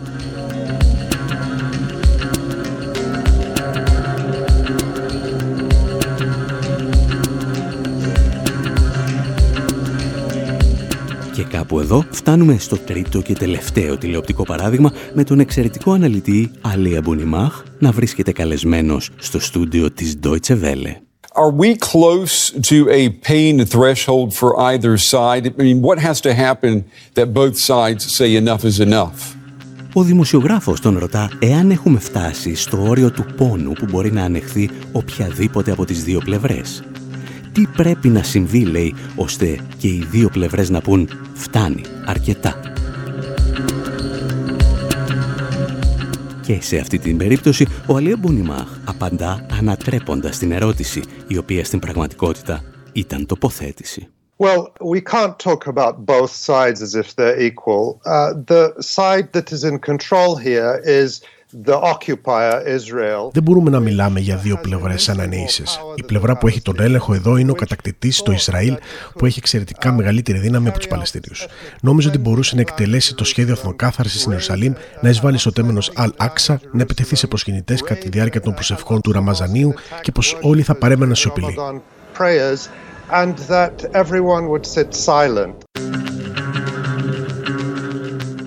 Και 11.34 11.44
κάπου 11.44 11.80
εδώ 11.80 12.06
φτάνουμε 12.12 12.58
στο 12.60 12.78
τρίτο 12.78 13.22
και 13.22 13.34
τελευταίο 13.34 13.98
τηλεοπτικό 13.98 14.44
παράδειγμα 14.44 14.92
με 15.14 15.24
τον 15.24 15.40
εξαιρετικό 15.40 15.92
αναλυτή 15.92 16.52
Αλία 16.62 17.02
Μπουνιμάχ 17.02 17.64
να 17.80 17.92
βρίσκεται 17.92 18.32
καλεσμένος 18.32 19.10
στο 19.18 19.40
στούντιο 19.40 19.92
της 19.92 20.20
Deutsche 20.24 20.62
Welle. 20.62 20.96
Are 21.36 21.54
we 21.62 21.76
close 21.92 22.52
to 22.70 22.78
a 22.90 23.10
pain 23.30 23.66
threshold 23.66 24.30
for 24.40 24.60
either 24.60 24.98
side? 24.98 25.44
I 25.60 25.64
mean, 25.68 25.82
what 25.82 25.98
has 26.08 26.22
to 26.22 26.32
happen 26.48 26.74
that 27.18 27.28
both 27.34 27.56
sides 27.58 28.02
say 28.18 28.30
enough 28.36 28.64
is 28.64 28.80
enough? 28.80 29.36
Ο 29.94 30.04
δημοσιογράφος 30.04 30.80
τον 30.80 30.98
ρωτά 30.98 31.30
εάν 31.40 31.72
έχουμε 31.72 32.00
φτάσει 32.00 32.56
στο 32.56 32.84
όριο 32.88 33.12
του 33.12 33.26
πόνου 33.38 33.72
που 33.72 33.86
μπορεί 33.90 34.12
να 34.12 34.24
ανεχθεί 34.24 34.70
οποιαδήποτε 34.92 35.72
από 35.72 35.86
τις 35.86 36.04
δύο 36.04 36.20
πλευρές 36.20 36.84
τι 37.54 37.68
πρέπει 37.76 38.10
να 38.10 38.24
συμβεί, 38.24 38.66
λέει, 38.66 38.96
ώστε 39.16 39.60
και 39.78 39.88
οι 39.88 40.08
δύο 40.12 40.30
πλευρές 40.30 40.70
να 40.70 40.82
πούν 40.82 41.10
«φτάνει, 41.34 41.82
αρκετά». 42.06 42.60
Και 46.42 46.62
σε 46.62 46.78
αυτή 46.78 46.98
την 46.98 47.18
περίπτωση 47.18 47.68
ο 47.88 47.96
Αλία 47.96 48.18
Μπουνιμάχ 48.18 48.68
απαντά 48.86 49.46
ανατρέποντας 49.60 50.38
την 50.38 50.52
ερώτηση, 50.52 51.02
η 51.28 51.38
οποία 51.38 51.66
στην 51.66 51.80
πραγματικότητα 51.80 52.64
ήταν 52.94 53.26
τοποθέτηση. 53.26 54.08
Well, 54.40 54.64
we 54.94 55.00
can't 55.00 55.38
talk 55.40 55.68
about 55.68 55.94
both 56.06 56.32
sides 56.32 56.82
as 56.82 56.96
if 56.96 57.08
they're 57.16 57.40
equal. 57.50 57.84
Uh, 58.06 58.34
the 58.54 58.74
side 58.80 59.28
that 59.36 59.48
is 59.56 59.64
in 59.64 59.78
control 59.92 60.36
here 60.36 60.82
is 61.02 61.22
Δεν 63.34 63.44
μπορούμε 63.44 63.70
να 63.70 63.80
μιλάμε 63.80 64.20
για 64.20 64.36
δύο 64.36 64.58
πλευρές 64.62 65.04
σαν 65.04 65.18
να 65.18 65.24
είναι 65.24 65.46
Η 65.96 66.04
πλευρά 66.04 66.38
που 66.38 66.48
έχει 66.48 66.62
τον 66.62 66.76
έλεγχο 66.80 67.14
εδώ 67.14 67.38
είναι 67.38 67.52
ο 67.52 67.54
κατακτητής, 67.56 68.22
το 68.22 68.32
Ισραήλ, 68.32 68.78
που 69.18 69.26
έχει 69.26 69.40
εξαιρετικά 69.40 69.92
μεγαλύτερη 69.92 70.38
δύναμη 70.38 70.68
από 70.68 70.78
τους 70.78 70.88
Παλαιστίνιους. 70.88 71.48
Νόμιζε 71.82 72.08
ότι 72.08 72.18
μπορούσε 72.18 72.56
να 72.56 72.62
εκτελέσει 72.62 73.16
το 73.16 73.24
σχέδιο 73.24 73.54
εθνοκάθαρση 73.54 74.20
στην 74.20 74.32
Ιερουσαλήμ, 74.32 74.74
να 75.02 75.10
εισβάλλει 75.10 75.38
στο 75.38 75.52
τέμενος 75.52 75.92
Αλ 75.96 76.12
Άξα, 76.18 76.60
να 76.72 76.82
επιτεθεί 76.82 77.16
σε 77.16 77.28
προσκυνητές 77.28 77.82
κατά 77.82 78.00
τη 78.00 78.10
διάρκεια 78.10 78.42
των 78.42 78.54
προσευχών 78.54 79.02
του 79.02 79.12
Ραμαζανίου 79.12 79.74
και 80.02 80.12
πως 80.12 80.38
όλοι 80.42 80.62
θα 80.62 80.76
παρέμεναν 80.76 81.16
σιωπηλοί. 81.16 81.56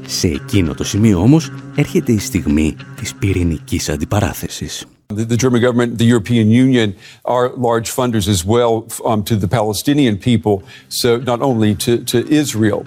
Σε 0.07 0.27
εκείνο 0.29 0.75
το 0.75 0.85
σημείο 0.85 1.21
όμως 1.21 1.53
έρχεται 1.75 2.13
η 2.13 2.19
στιγμή 2.19 2.77
της 3.01 3.15
πυρηνικής 3.15 3.89
αντιπαράθεσης. 3.89 4.87
The 5.15 5.37
German 5.37 5.61
government, 5.61 5.99
the 5.99 6.09
European 6.15 6.51
Union 6.51 6.89
are 7.25 7.47
large 7.69 7.89
funders 7.99 8.27
as 8.35 8.45
well 8.45 8.73
um, 9.05 9.23
to 9.23 9.35
the 9.37 9.51
Palestinian 9.59 10.17
people, 10.29 10.55
so 10.89 11.09
not 11.19 11.41
only 11.41 11.75
to, 11.85 11.93
to 12.13 12.19
Israel. 12.29 12.83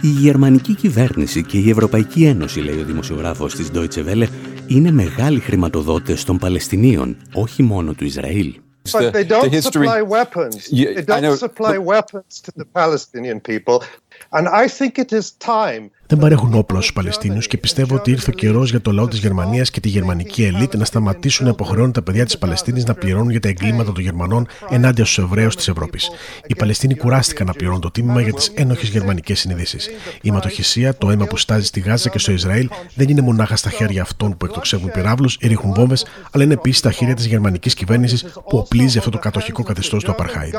Η 0.00 0.08
γερμανική 0.08 0.74
κυβέρνηση 0.74 1.44
και 1.44 1.58
η 1.58 1.70
Ευρωπαϊκή 1.70 2.24
Ένωση, 2.24 2.60
λέει 2.60 2.78
ο 2.78 2.84
δημοσιογράφος 2.84 3.54
της 3.54 3.70
Deutsche 3.74 4.04
Welle, 4.06 4.26
είναι 4.66 4.90
μεγάλοι 4.90 5.40
χρηματοδότες 5.40 6.24
των 6.24 6.38
Παλαιστινίων, 6.38 7.16
όχι 7.32 7.62
μόνο 7.62 7.92
του 7.92 8.04
Ισραήλ. 8.04 8.54
But 8.92 9.12
they 9.12 9.24
don't 9.24 9.52
supply 9.62 10.02
weapons. 10.02 10.68
They 10.70 11.02
don't 11.02 11.36
supply 11.36 11.78
weapons 11.78 12.40
to 12.46 12.52
the 12.60 12.66
Palestinian 12.80 13.40
people. 13.40 13.82
And 14.30 14.48
I 14.48 14.66
think 14.68 14.98
it 14.98 15.12
is 15.12 15.26
time 15.38 15.90
δεν 16.08 16.18
παρέχουν 16.18 16.54
όπλα 16.54 16.80
στους 16.80 16.92
Παλαιστίνιου 16.92 17.38
και 17.38 17.58
πιστεύω 17.58 17.94
ότι 17.94 18.10
ήρθε 18.10 18.30
ο 18.30 18.32
καιρός 18.32 18.70
για 18.70 18.80
το 18.80 18.92
λαό 18.92 19.08
της 19.08 19.18
Γερμανίας 19.18 19.70
και 19.70 19.80
τη 19.80 19.88
γερμανική 19.88 20.44
ελίτ 20.44 20.74
να 20.74 20.84
σταματήσουν 20.84 21.44
να 21.44 21.50
υποχρεώνουν 21.50 21.92
τα 21.92 22.02
παιδιά 22.02 22.24
της 22.24 22.38
Παλαιστίνης 22.38 22.84
να 22.84 22.94
πληρώνουν 22.94 23.30
για 23.30 23.40
τα 23.40 23.48
εγκλήματα 23.48 23.92
των 23.92 24.02
Γερμανών 24.02 24.46
ενάντια 24.68 25.04
στους 25.04 25.24
Εβραίους 25.24 25.56
της 25.56 25.68
Ευρώπης. 25.68 26.10
Οι 26.46 26.54
Παλαιστίνοι 26.54 26.96
κουράστηκαν 26.96 27.46
να 27.46 27.52
πληρώνουν 27.52 27.80
το 27.80 27.90
τίμημα 27.90 28.20
για 28.20 28.32
τις 28.32 28.52
ένοχες 28.54 28.88
γερμανικές 28.88 29.40
συνειδήσει. 29.40 29.78
Η 30.22 30.30
ματοχυσία, 30.30 30.96
το 30.96 31.10
αίμα 31.10 31.26
που 31.26 31.36
στάζει 31.36 31.66
στη 31.66 31.80
Γάζα 31.80 32.08
και 32.08 32.18
στο 32.18 32.32
Ισραήλ 32.32 32.68
δεν 32.94 33.08
είναι 33.08 33.20
μονάχα 33.20 33.56
στα 33.56 33.70
χέρια 33.70 34.02
αυτών 34.02 34.36
που 34.36 34.46
εκτοξεύουν 34.46 34.90
πυράβλους 34.90 35.36
ή 35.40 35.46
ρίχνουν 35.46 35.74
βόμβες, 35.74 36.06
αλλά 36.30 36.44
είναι 36.44 36.54
επίσης 36.54 36.78
στα 36.78 36.90
χέρια 36.90 37.14
της 37.14 37.26
γερμανικής 37.26 37.74
κυβέρνησης 37.74 38.22
που 38.22 38.58
οπλίζει 38.58 38.98
αυτό 38.98 39.10
το 39.10 39.18
κατοχικό 39.18 39.62
καθεστώς 39.62 40.04
του 40.04 40.10
Απαρχάιτ. 40.10 40.54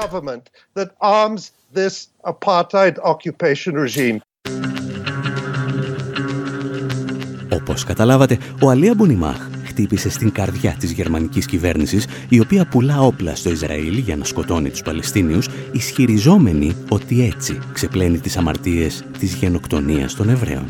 Όπως 7.53 7.83
καταλάβατε, 7.83 8.37
ο 8.61 8.69
Αλία 8.69 8.95
Μπουνιμάχ 8.95 9.47
χτύπησε 9.65 10.09
στην 10.09 10.31
καρδιά 10.31 10.75
της 10.79 10.91
γερμανικής 10.91 11.45
κυβέρνησης, 11.45 12.05
η 12.29 12.39
οποία 12.39 12.67
πουλά 12.67 13.01
όπλα 13.01 13.35
στο 13.35 13.49
Ισραήλ 13.49 13.97
για 13.97 14.15
να 14.15 14.23
σκοτώνει 14.23 14.69
τους 14.69 14.81
Παλαιστίνιους, 14.81 15.47
ισχυριζόμενοι 15.71 16.75
ότι 16.89 17.25
έτσι 17.25 17.59
ξεπλένει 17.73 18.19
τις 18.19 18.37
αμαρτίες 18.37 19.03
της 19.19 19.33
γενοκτονίας 19.33 20.15
των 20.15 20.29
Εβραίων. 20.29 20.65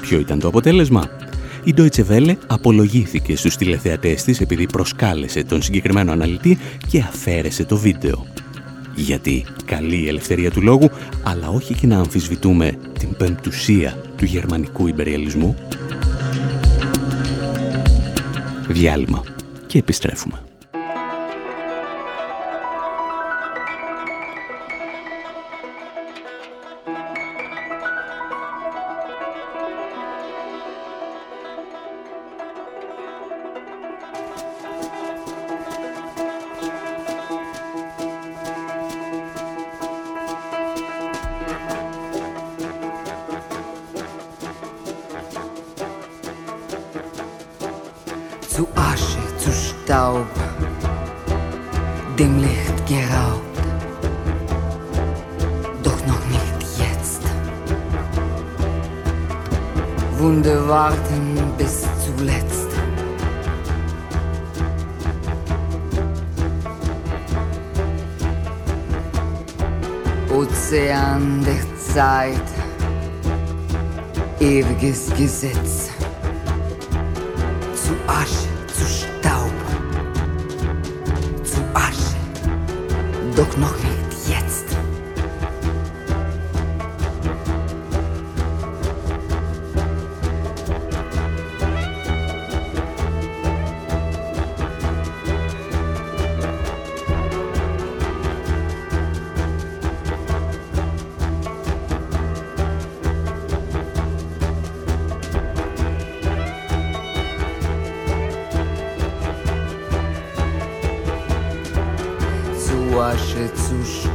Ποιο 0.00 0.18
ήταν 0.18 0.38
το 0.38 0.48
αποτέλεσμα; 0.48 1.08
Η 1.64 1.74
Deutsche 1.76 2.04
Welle 2.08 2.36
απολογήθηκε 2.46 3.36
στους 3.36 3.56
τηλεθεατές 3.56 4.22
της 4.22 4.40
επειδή 4.40 4.66
προσκάλεσε 4.66 5.44
τον 5.44 5.62
συγκεκριμένο 5.62 6.12
αναλυτή 6.12 6.58
και 6.88 6.98
αφαίρεσε 6.98 7.64
το 7.64 7.76
βίντεο 7.76 8.26
γιατί 8.94 9.44
καλή 9.64 9.96
η 9.96 10.08
ελευθερία 10.08 10.50
του 10.50 10.62
λόγου, 10.62 10.90
αλλά 11.22 11.48
όχι 11.48 11.74
και 11.74 11.86
να 11.86 11.98
αμφισβητούμε 11.98 12.72
την 12.98 13.16
πεμπτουσία 13.16 13.98
του 14.16 14.24
γερμανικού 14.24 14.88
υπεριαλισμού. 14.88 15.56
Διάλειμμα 18.68 19.22
και 19.66 19.78
επιστρέφουμε. 19.78 20.53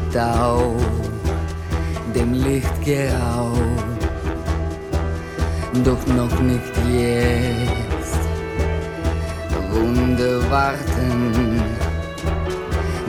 Stau, 0.10 0.76
dem 2.16 2.34
Licht 2.34 2.74
grau, 2.84 3.54
doch 5.84 6.08
noch 6.08 6.40
nicht 6.40 6.74
jetzt. 6.92 8.20
Runde 9.72 10.42
warten, 10.50 11.62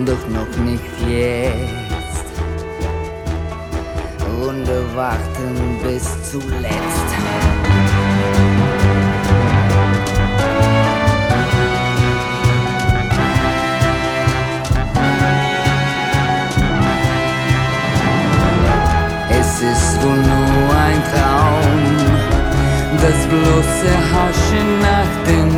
doch 0.05 0.29
noch 0.29 0.55
nicht 0.63 0.85
jetzt. 1.09 2.27
Runde 4.39 4.85
warten 4.95 5.79
bis 5.83 6.31
zuletzt. 6.31 7.90
das 23.03 23.27
bloße 23.27 23.91
Hauschen 24.13 24.81
nach 24.81 25.25
den 25.27 25.50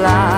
lá. 0.00 0.29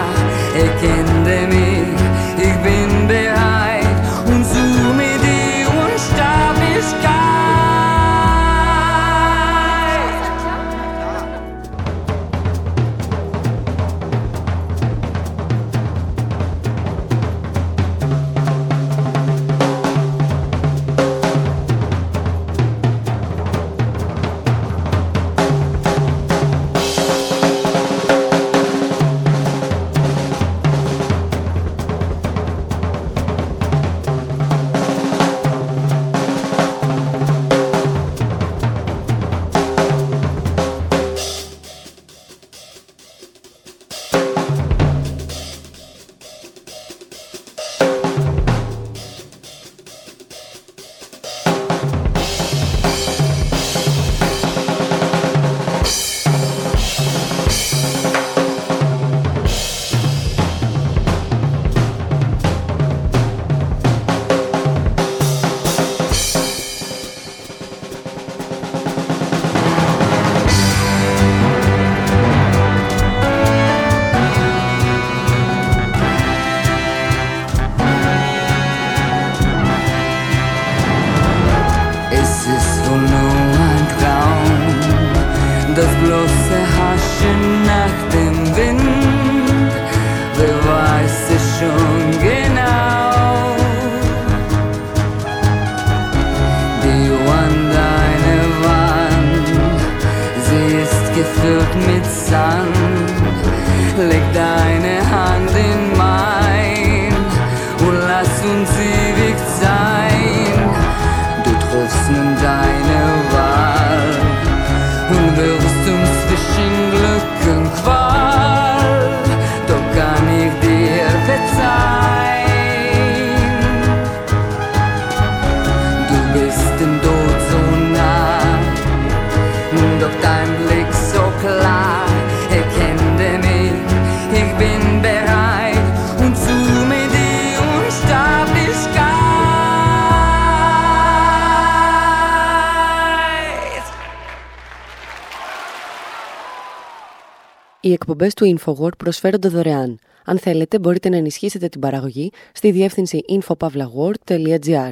Οι 147.93 147.95
εκπομπές 147.95 148.35
του 148.35 148.59
InfoWord 148.59 148.97
προσφέρονται 148.99 149.49
δωρεάν. 149.49 149.99
Αν 150.25 150.39
θέλετε, 150.39 150.79
μπορείτε 150.79 151.09
να 151.09 151.17
ενισχύσετε 151.17 151.69
την 151.69 151.81
παραγωγή 151.81 152.31
στη 152.53 152.71
διεύθυνση 152.71 153.21
infopavlagor.gr. 153.29 154.91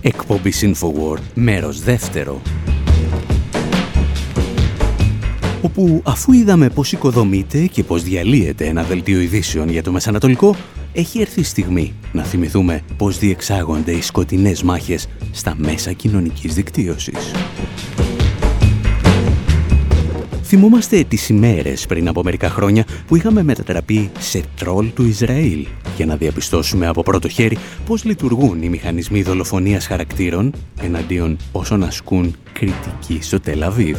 Εκπομπή 0.00 0.52
InfoWord, 0.60 1.22
μέρος 1.34 1.80
δεύτερο. 1.80 2.42
Όπου 5.62 6.02
αφού 6.04 6.32
είδαμε 6.32 6.70
πώς 6.70 6.92
οικοδομείται 6.92 7.66
και 7.66 7.84
πώς 7.84 8.02
διαλύεται 8.02 8.66
ένα 8.66 8.82
δελτίο 8.82 9.20
ειδήσεων 9.20 9.68
για 9.68 9.82
το 9.82 9.92
Μεσανατολικό, 9.92 10.56
έχει 10.94 11.20
έρθει 11.20 11.40
η 11.40 11.44
στιγμή 11.44 11.94
να 12.12 12.22
θυμηθούμε 12.22 12.82
πώς 12.96 13.18
διεξάγονται 13.18 13.92
οι 13.92 14.02
σκοτεινές 14.02 14.62
μάχες 14.62 15.06
στα 15.30 15.54
μέσα 15.56 15.92
κοινωνικής 15.92 16.54
δικτύωσης. 16.54 17.32
Θυμόμαστε 20.42 21.04
τις 21.04 21.28
ημέρες 21.28 21.86
πριν 21.86 22.08
από 22.08 22.22
μερικά 22.22 22.50
χρόνια 22.50 22.84
που 23.06 23.16
είχαμε 23.16 23.42
μετατραπεί 23.42 24.10
σε 24.18 24.42
τρόλ 24.56 24.92
του 24.94 25.04
Ισραήλ 25.06 25.66
για 25.96 26.06
να 26.06 26.16
διαπιστώσουμε 26.16 26.86
από 26.86 27.02
πρώτο 27.02 27.28
χέρι 27.28 27.58
πώς 27.86 28.04
λειτουργούν 28.04 28.62
οι 28.62 28.68
μηχανισμοί 28.68 29.22
δολοφονίας 29.22 29.86
χαρακτήρων 29.86 30.52
εναντίον 30.80 31.36
όσων 31.52 31.82
ασκούν 31.82 32.36
κριτική 32.52 33.18
στο 33.20 33.40
Τελαβίβ. 33.40 33.98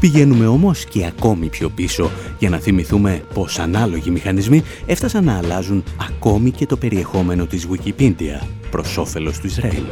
Πηγαίνουμε 0.00 0.46
όμως 0.46 0.84
και 0.84 1.06
ακόμη 1.06 1.46
πιο 1.46 1.68
πίσω 1.68 2.10
για 2.38 2.50
να 2.50 2.58
θυμηθούμε 2.58 3.22
πως 3.34 3.58
ανάλογοι 3.58 4.10
μηχανισμοί 4.10 4.62
έφτασαν 4.86 5.24
να 5.24 5.36
αλλάζουν 5.36 5.84
ακόμη 6.08 6.50
και 6.50 6.66
το 6.66 6.76
περιεχόμενο 6.76 7.46
της 7.46 7.66
Wikipedia 7.70 8.46
προς 8.70 8.96
όφελος 8.96 9.38
του 9.38 9.46
Ισραήλ. 9.46 9.82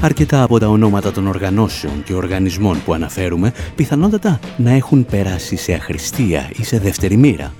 Αρκετά 0.00 0.42
από 0.42 0.58
τα 0.58 0.68
ονόματα 0.68 1.12
των 1.12 1.26
οργανώσεων 1.26 2.02
και 2.04 2.14
οργανισμών 2.14 2.82
που 2.84 2.92
αναφέρουμε 2.92 3.52
πιθανότατα 3.76 4.40
να 4.56 4.70
έχουν 4.70 5.06
περάσει 5.06 5.56
σε 5.56 5.72
αχρηστία 5.72 6.50
ή 6.56 6.64
σε 6.64 6.78
δεύτερη 6.78 7.16
μοίρα. 7.16 7.54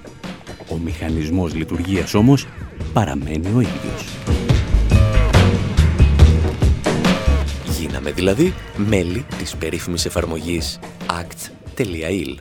Ο 0.71 0.77
μηχανισμός 0.85 1.55
λειτουργίας 1.55 2.15
όμως 2.15 2.47
παραμένει 2.93 3.47
ο 3.55 3.61
ίδιος. 3.61 4.38
Γίναμε 7.99 8.17
δηλαδή 8.17 8.55
μέλη 8.77 9.27
της 9.39 9.57
περίφημης 9.57 10.05
εφαρμογής 10.05 10.79
act.il. 11.07 12.37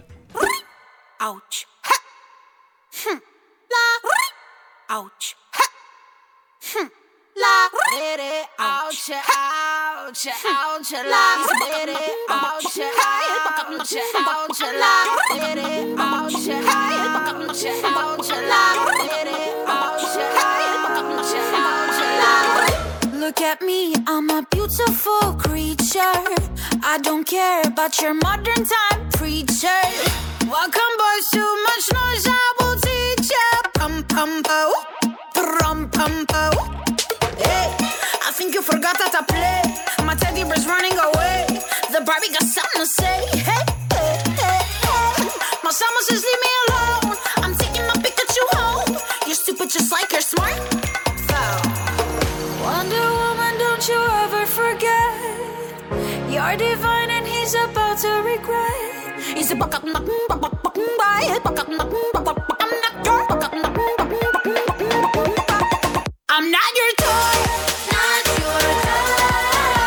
Look 23.27 23.41
at 23.41 23.61
me, 23.61 23.93
I'm 24.07 24.29
a 24.29 24.41
beautiful 24.51 25.33
creature. 25.33 26.15
I 26.81 26.97
don't 27.03 27.27
care 27.27 27.61
about 27.67 28.01
your 28.01 28.13
modern 28.13 28.63
time 28.63 29.09
preacher. 29.19 29.81
Welcome, 30.47 30.93
boys, 30.95 31.27
too 31.35 31.53
much 31.67 31.85
noise, 31.91 32.25
I 32.25 32.53
will 32.57 32.79
teach 32.79 33.29
ya. 33.29 33.47
Pum 33.73 34.03
pum 34.05 34.43
po, 34.43 34.71
pum 35.33 35.89
pum 35.89 36.25
po. 36.25 36.51
Hey, 37.35 37.67
I 38.23 38.31
think 38.31 38.53
you 38.53 38.61
forgot 38.61 38.95
how 38.95 39.09
to 39.19 39.23
play. 39.25 39.61
My 40.05 40.15
teddy 40.15 40.45
bear's 40.45 40.65
running 40.65 40.97
away. 40.97 41.47
The 41.91 41.99
Barbie 42.07 42.31
got 42.31 42.47
something 42.47 42.79
to 42.79 42.87
say. 42.87 43.17
Hey, 43.43 43.63
hey, 43.91 44.23
hey, 44.39 44.61
hey. 44.87 45.27
My 45.65 45.71
summer 45.71 46.01
says 46.07 46.23
leave 46.23 46.41
me 46.47 46.51
alone. 46.63 47.17
I'm 47.43 47.55
taking 47.57 47.85
my 47.87 47.97
Pikachu 47.99 48.43
home. 48.55 48.97
You're 49.25 49.35
stupid 49.35 49.69
just 49.69 49.91
like 49.91 50.13
you're 50.13 50.21
smart. 50.21 50.76
We 56.37 56.41
are 56.41 56.55
divine 56.55 57.09
and 57.09 57.25
he's 57.25 57.55
about 57.55 57.97
to 58.03 58.11
regret. 58.21 59.19
He's 59.35 59.49
a 59.49 59.55
buck 59.55 59.73
knock 59.83 60.05
buck 60.29 60.39
buck 60.39 60.61
buck 60.61 60.77
by 60.99 61.39
buck 61.43 61.67
knock 61.67 61.89
buck 62.13 62.25
buck 62.25 62.37
buck 62.47 62.61
I'm 62.63 62.73
not 62.83 62.93
your 63.07 63.21
buck 63.29 63.53
knock 63.57 63.73
buck 63.73 64.09
buck 64.21 66.05
I'm 66.35 66.45
not 66.55 66.71
your 66.79 66.91
toy. 67.03 67.37
Not 67.93 68.25
your 68.41 68.61
toy. 68.85 69.33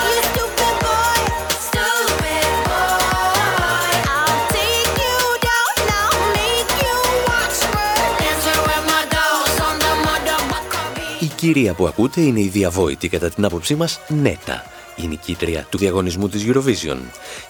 You 0.07 0.19
stupid 0.31 0.75
boy. 0.87 1.21
Stupid 1.69 2.51
boy. 2.67 3.93
I'll 4.19 4.43
take 4.57 4.95
you 5.07 5.19
down 5.49 5.73
now. 5.93 6.11
Make 6.39 6.73
you 6.83 6.97
watch 7.31 7.59
her 7.75 7.95
dancer 8.21 8.59
with 8.69 8.85
my 8.91 9.03
dolls 9.15 9.57
on 9.69 9.77
the 9.85 9.93
mother 10.07 10.39
buck. 10.51 10.75
Η 11.21 11.27
κυρία 11.27 11.75
που 11.75 11.87
ακούτε 11.87 12.21
είναι 12.21 12.41
η 12.41 12.49
διαβόητη 12.49 13.09
κατά 13.09 13.31
την 13.31 13.45
άποψή 13.45 13.75
μας 13.75 14.01
Νέτα 14.09 14.65
η 15.03 15.07
νικήτρια 15.07 15.67
του 15.71 15.79
διαγωνισμού 15.79 16.29
της 16.29 16.45
Eurovision. 16.47 16.99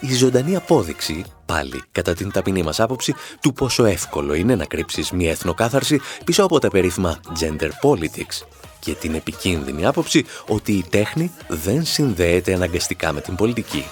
Η 0.01 0.15
ζωντανή 0.15 0.57
απόδειξη, 0.57 1.25
πάλι 1.47 1.83
κατά 1.93 2.15
την 2.15 2.31
ταπεινή 2.31 2.63
μας 2.63 2.81
άποψη, 2.81 3.15
του 3.41 3.53
πόσο 3.53 3.85
εύκολο 3.85 4.35
είναι 4.35 4.55
να 4.55 4.65
κρύψεις 4.65 5.11
μια 5.11 5.31
εθνοκάθαρση 5.31 6.01
πίσω 6.25 6.45
από 6.45 6.59
τα 6.59 6.69
περίφημα 6.69 7.21
gender 7.41 7.71
politics 7.83 8.47
και 8.81 8.95
την 8.95 9.15
επικίνδυνη 9.15 9.87
άποψη 9.87 10.25
ότι 10.47 10.73
η 10.73 10.85
τέχνη 10.91 11.31
δεν 11.49 11.85
συνδέεται 11.85 12.55
αναγκαστικά 12.55 13.13
με 13.13 13.21
την 13.21 13.35
πολιτική. 13.35 13.85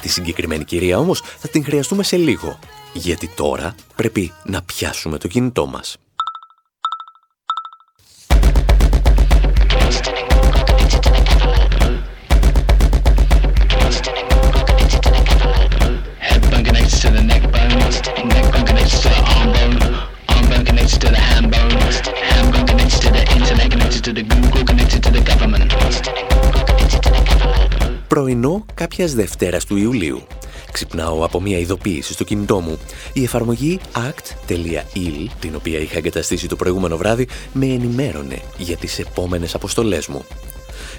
Τη 0.00 0.08
συγκεκριμένη 0.08 0.64
κυρία 0.64 0.98
όμως 0.98 1.22
θα 1.38 1.48
την 1.48 1.64
χρειαστούμε 1.64 2.02
σε 2.02 2.16
λίγο, 2.16 2.58
γιατί 2.92 3.28
τώρα 3.28 3.74
πρέπει 3.96 4.32
να 4.44 4.62
πιάσουμε 4.62 5.18
το 5.18 5.28
κινητό 5.28 5.66
μας. 5.66 5.96
Πρωινό 28.08 28.64
κάποιας 28.74 29.14
Δευτέρας 29.14 29.64
του 29.64 29.76
Ιουλίου. 29.76 30.26
Ξυπνάω 30.72 31.24
από 31.24 31.40
μια 31.40 31.58
ειδοποίηση 31.58 32.12
στο 32.12 32.24
κινητό 32.24 32.60
μου. 32.60 32.78
Η 33.12 33.22
εφαρμογή 33.22 33.80
act.il, 33.92 35.28
την 35.40 35.54
οποία 35.54 35.78
είχα 35.78 35.98
εγκαταστήσει 35.98 36.48
το 36.48 36.56
προηγούμενο 36.56 36.96
βράδυ, 36.96 37.28
με 37.52 37.66
ενημέρωνε 37.66 38.38
για 38.56 38.76
τις 38.76 38.98
επόμενες 38.98 39.54
αποστολές 39.54 40.06
μου. 40.06 40.24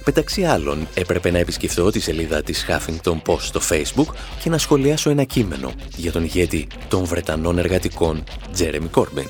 Μεταξύ 0.06 0.44
άλλων, 0.44 0.88
έπρεπε 0.94 1.32
να 1.32 1.38
επισκεφθώ 1.38 1.89
τη 1.89 2.00
σελίδα 2.00 2.41
της 2.41 2.65
Huffington 2.68 3.22
Post 3.26 3.41
στο 3.41 3.62
Facebook 3.70 4.13
και 4.44 4.50
να 4.50 4.58
σχολιάσω 4.58 5.10
ένα 5.10 5.24
κείμενο 5.24 5.72
για 5.96 6.12
τον 6.12 6.24
ηγέτη 6.24 6.68
των 6.88 7.06
Βρετανών 7.06 7.58
εργατικών, 7.58 8.24
Jeremy 8.58 8.89
Corbyn. 9.02 9.28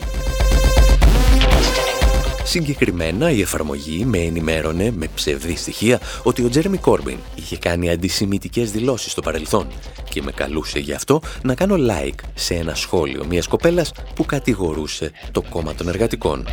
Συγκεκριμένα 2.48 3.32
η 3.32 3.42
εφαρμογή 3.42 4.06
με 4.06 4.18
ενημέρωνε 4.18 4.92
με 4.92 5.08
ψευδή 5.16 5.56
στοιχεία 5.56 6.00
ότι 6.24 6.44
ο 6.44 6.50
Τζέρεμι 6.50 6.78
Κόρμπιν 6.78 7.18
είχε 7.36 7.58
κάνει 7.58 7.90
αντισημιτικές 7.90 8.72
δηλώσεις 8.72 9.12
στο 9.12 9.22
παρελθόν 9.22 9.68
και 10.10 10.22
με 10.22 10.32
καλούσε 10.32 10.80
γι' 10.80 10.94
αυτό 10.94 11.22
να 11.44 11.56
κάνω 11.56 11.76
like 11.76 12.20
σε 12.34 12.54
ένα 12.54 12.76
σχόλιο 12.76 13.26
μιας 13.26 13.48
κοπέλας 13.48 13.92
που 14.16 14.26
κατηγορούσε 14.26 15.12
το 15.32 15.42
κόμμα 15.42 15.76
των 15.76 15.88
εργατικών. 15.88 16.48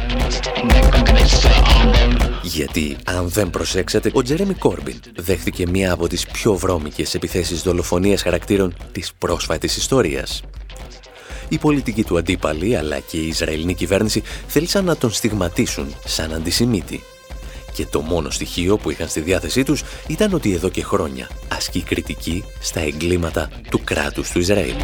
Γιατί, 2.43 2.97
αν 3.05 3.29
δεν 3.29 3.51
προσέξατε, 3.51 4.11
ο 4.15 4.23
Τζέρεμι 4.23 4.55
Κόρμπιν 4.55 5.01
δέχθηκε 5.17 5.67
μία 5.69 5.93
από 5.93 6.09
τις 6.09 6.27
πιο 6.27 6.55
βρώμικες 6.55 7.15
επιθέσεις 7.15 7.63
δολοφονίας 7.63 8.23
χαρακτήρων 8.23 8.75
της 8.93 9.13
πρόσφατης 9.19 9.77
ιστορίας. 9.77 10.43
Η 11.49 11.59
πολιτική 11.59 12.05
του 12.05 12.19
αντίπαλοι 12.19 12.77
αλλά 12.77 12.99
και 12.99 13.17
η 13.17 13.27
Ισραηλινή 13.27 13.75
κυβέρνηση 13.75 14.23
θέλησαν 14.47 14.85
να 14.85 14.97
τον 14.97 15.11
στιγματίσουν 15.11 15.95
σαν 16.05 16.35
αντισημίτη. 16.35 17.03
Και 17.73 17.87
το 17.87 18.01
μόνο 18.01 18.31
στοιχείο 18.31 18.77
που 18.77 18.91
είχαν 18.91 19.09
στη 19.09 19.21
διάθεσή 19.21 19.63
τους 19.63 19.83
ήταν 20.07 20.33
ότι 20.33 20.53
εδώ 20.55 20.69
και 20.69 20.83
χρόνια 20.83 21.29
ασκεί 21.49 21.83
κριτική 21.83 22.45
στα 22.61 22.81
εγκλήματα 22.81 23.51
του 23.71 23.81
κράτους 23.85 24.31
του 24.31 24.39
Ισραήλ. 24.39 24.75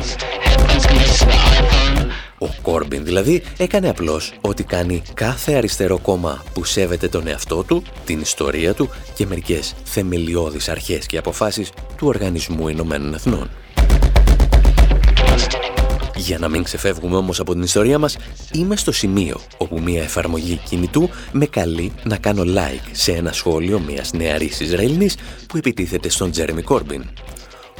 Ο 2.38 2.48
Κόρμπιν 2.62 3.04
δηλαδή 3.04 3.42
έκανε 3.56 3.88
απλώς 3.88 4.32
ό,τι 4.40 4.62
κάνει 4.62 5.02
κάθε 5.14 5.52
αριστερό 5.52 5.98
κόμμα 5.98 6.44
που 6.52 6.64
σέβεται 6.64 7.08
τον 7.08 7.26
εαυτό 7.26 7.62
του, 7.62 7.82
την 8.04 8.20
ιστορία 8.20 8.74
του 8.74 8.90
και 9.14 9.26
μερικές 9.26 9.74
θεμελιώδεις 9.84 10.68
αρχές 10.68 11.06
και 11.06 11.18
αποφάσεις 11.18 11.70
του 11.96 12.06
Οργανισμού 12.06 12.68
Ηνωμένων 12.68 13.14
Εθνών. 13.14 13.50
Για 16.18 16.38
να 16.38 16.48
μην 16.48 16.62
ξεφεύγουμε 16.62 17.16
όμως 17.16 17.40
από 17.40 17.52
την 17.52 17.62
ιστορία 17.62 17.98
μας, 17.98 18.16
είμαι 18.52 18.76
στο 18.76 18.92
σημείο 18.92 19.40
όπου 19.58 19.80
μια 19.80 20.02
εφαρμογή 20.02 20.60
κινητού 20.68 21.08
με 21.32 21.46
καλεί 21.46 21.92
να 22.04 22.16
κάνω 22.16 22.42
like 22.46 22.88
σε 22.92 23.12
ένα 23.12 23.32
σχόλιο 23.32 23.80
μιας 23.80 24.12
νεαρής 24.12 24.60
Ισραηλινής 24.60 25.16
που 25.48 25.56
επιτίθεται 25.56 26.08
στον 26.08 26.30
Τζέρεμι 26.30 26.62
Κόρμπιν. 26.62 27.04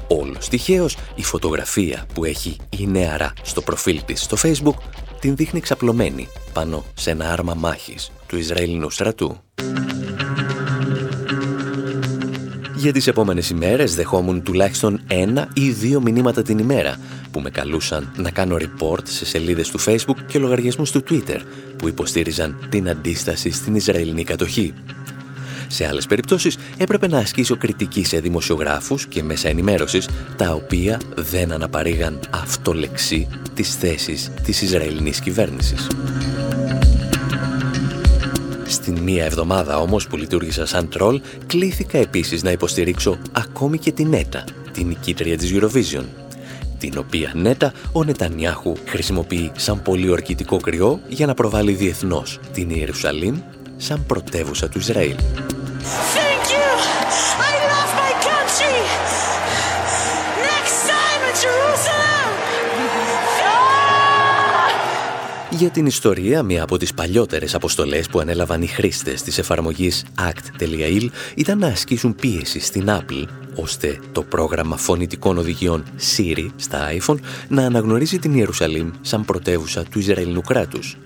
Όλος 0.09 0.49
τυχαίως 0.49 0.97
η 1.15 1.23
φωτογραφία 1.23 2.07
που 2.15 2.25
έχει 2.25 2.57
η 2.79 2.87
νεαρά 2.87 3.33
στο 3.43 3.61
προφίλ 3.61 4.03
της 4.05 4.23
στο 4.23 4.37
facebook 4.43 4.77
την 5.21 5.37
δείχνει 5.37 5.61
ξαπλωμένη 5.61 6.29
πάνω 6.53 6.85
σε 6.95 7.11
ένα 7.11 7.33
άρμα 7.33 7.55
μάχης 7.55 8.13
του 8.27 8.37
Ισραηλινού 8.37 8.91
στρατού. 8.91 9.37
Για 12.79 12.93
τις 12.93 13.07
επόμενες 13.07 13.51
ημέρες 13.51 13.95
δεχόμουν 13.95 14.43
τουλάχιστον 14.43 15.01
ένα 15.07 15.49
ή 15.55 15.71
δύο 15.71 16.01
μηνύματα 16.01 16.43
την 16.43 16.59
ημέρα 16.59 16.97
που 17.31 17.41
με 17.41 17.51
καλούσαν 17.51 18.13
να 18.17 18.31
κάνω 18.31 18.57
report 18.57 19.03
σε 19.05 19.25
σελίδες 19.25 19.69
του 19.69 19.81
Facebook 19.81 20.17
και 20.27 20.39
λογαριασμούς 20.39 20.91
του 20.91 21.03
Twitter 21.11 21.41
που 21.77 21.89
υποστήριζαν 21.89 22.67
την 22.69 22.89
αντίσταση 22.89 23.51
στην 23.51 23.75
Ισραηλινή 23.75 24.25
κατοχή. 24.25 24.75
Σε 25.67 25.87
άλλες 25.87 26.07
περιπτώσεις 26.07 26.59
έπρεπε 26.77 27.09
να 27.09 27.19
ασκήσω 27.19 27.57
κριτική 27.57 28.05
σε 28.05 28.21
δημοσιογράφους 28.21 29.07
και 29.07 29.23
μέσα 29.23 29.49
ενημέρωσης 29.49 30.09
τα 30.37 30.53
οποία 30.53 31.01
δεν 31.15 31.53
αναπαρήγαν 31.53 32.21
αυτό 32.31 32.73
λεξί 32.73 33.29
τις 33.55 33.75
θέσεις 33.75 34.31
της 34.45 34.63
Ισραηλινής 34.63 35.21
κυβέρνησης. 35.21 35.87
Στην 38.89 39.03
μία 39.03 39.25
εβδομάδα 39.25 39.79
όμως 39.81 40.07
που 40.07 40.17
λειτουργήσα 40.17 40.67
σαν 40.67 40.89
τρόλ, 40.89 41.21
κλήθηκα 41.47 41.99
επίσης 41.99 42.43
να 42.43 42.51
υποστηρίξω 42.51 43.19
ακόμη 43.33 43.79
και 43.79 43.93
την 43.93 44.13
ΕΤΑ, 44.13 44.45
την 44.73 44.87
νικήτρια 44.87 45.37
της 45.37 45.53
Eurovision, 45.55 46.05
την 46.79 46.99
οποία 46.99 47.33
νέτα 47.35 47.73
ο 47.93 48.05
Νετανιάχου 48.05 48.77
χρησιμοποιεί 48.87 49.51
σαν 49.57 49.83
πολιορκητικό 49.83 50.57
κρυό 50.57 51.01
για 51.09 51.27
να 51.27 51.35
προβάλλει 51.35 51.73
διεθνώς 51.73 52.41
την 52.53 52.71
Ιερουσαλήμ 52.71 53.37
σαν 53.77 54.05
πρωτεύουσα 54.07 54.69
του 54.69 54.79
Ισραήλ. 54.79 55.17
Για 65.59 65.71
την 65.71 65.87
ιστορία, 65.87 66.43
μία 66.43 66.63
από 66.63 66.77
τις 66.77 66.95
παλιότερες 66.95 67.55
αποστολές 67.55 68.09
που 68.09 68.21
ανέλαβαν 68.21 68.63
οι 68.63 68.67
χρήστες 68.67 69.23
της 69.23 69.39
εφαρμογής 69.39 70.05
act.il 70.19 71.09
ήταν 71.35 71.59
να 71.59 71.67
ασκήσουν 71.67 72.15
πίεση 72.15 72.61
στην 72.61 72.87
Apple 72.89 73.25
ώστε 73.55 74.01
το 74.13 74.23
πρόγραμμα 74.23 74.77
φωνητικών 74.77 75.39
οδηγιών 75.39 75.85
Siri 76.17 76.47
στα 76.57 76.89
iPhone 76.99 77.19
να 77.49 77.65
αναγνωρίζει 77.65 78.19
την 78.19 78.35
Ιερουσαλήμ 78.35 78.91
σαν 79.01 79.25
πρωτεύουσα 79.25 79.83
του 79.83 79.99
Ισραηλινού 79.99 80.41
κράτους. 80.41 80.97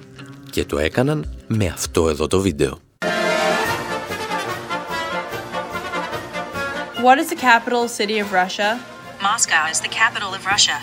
Και 0.50 0.64
το 0.64 0.78
έκαναν 0.78 1.34
με 1.46 1.66
αυτό 1.66 2.08
εδώ 2.08 2.26
το 2.26 2.40
βίντεο. 2.40 2.78
What 7.04 7.18
is 7.22 7.28
the 7.34 7.40
capital 7.50 7.88
city 7.98 8.16
of 8.24 8.28
Russia? 8.42 8.68
Moscow 9.28 9.62
is 9.72 9.80
the 9.80 9.92
capital 10.00 10.30
of 10.38 10.42
Russia. 10.52 10.78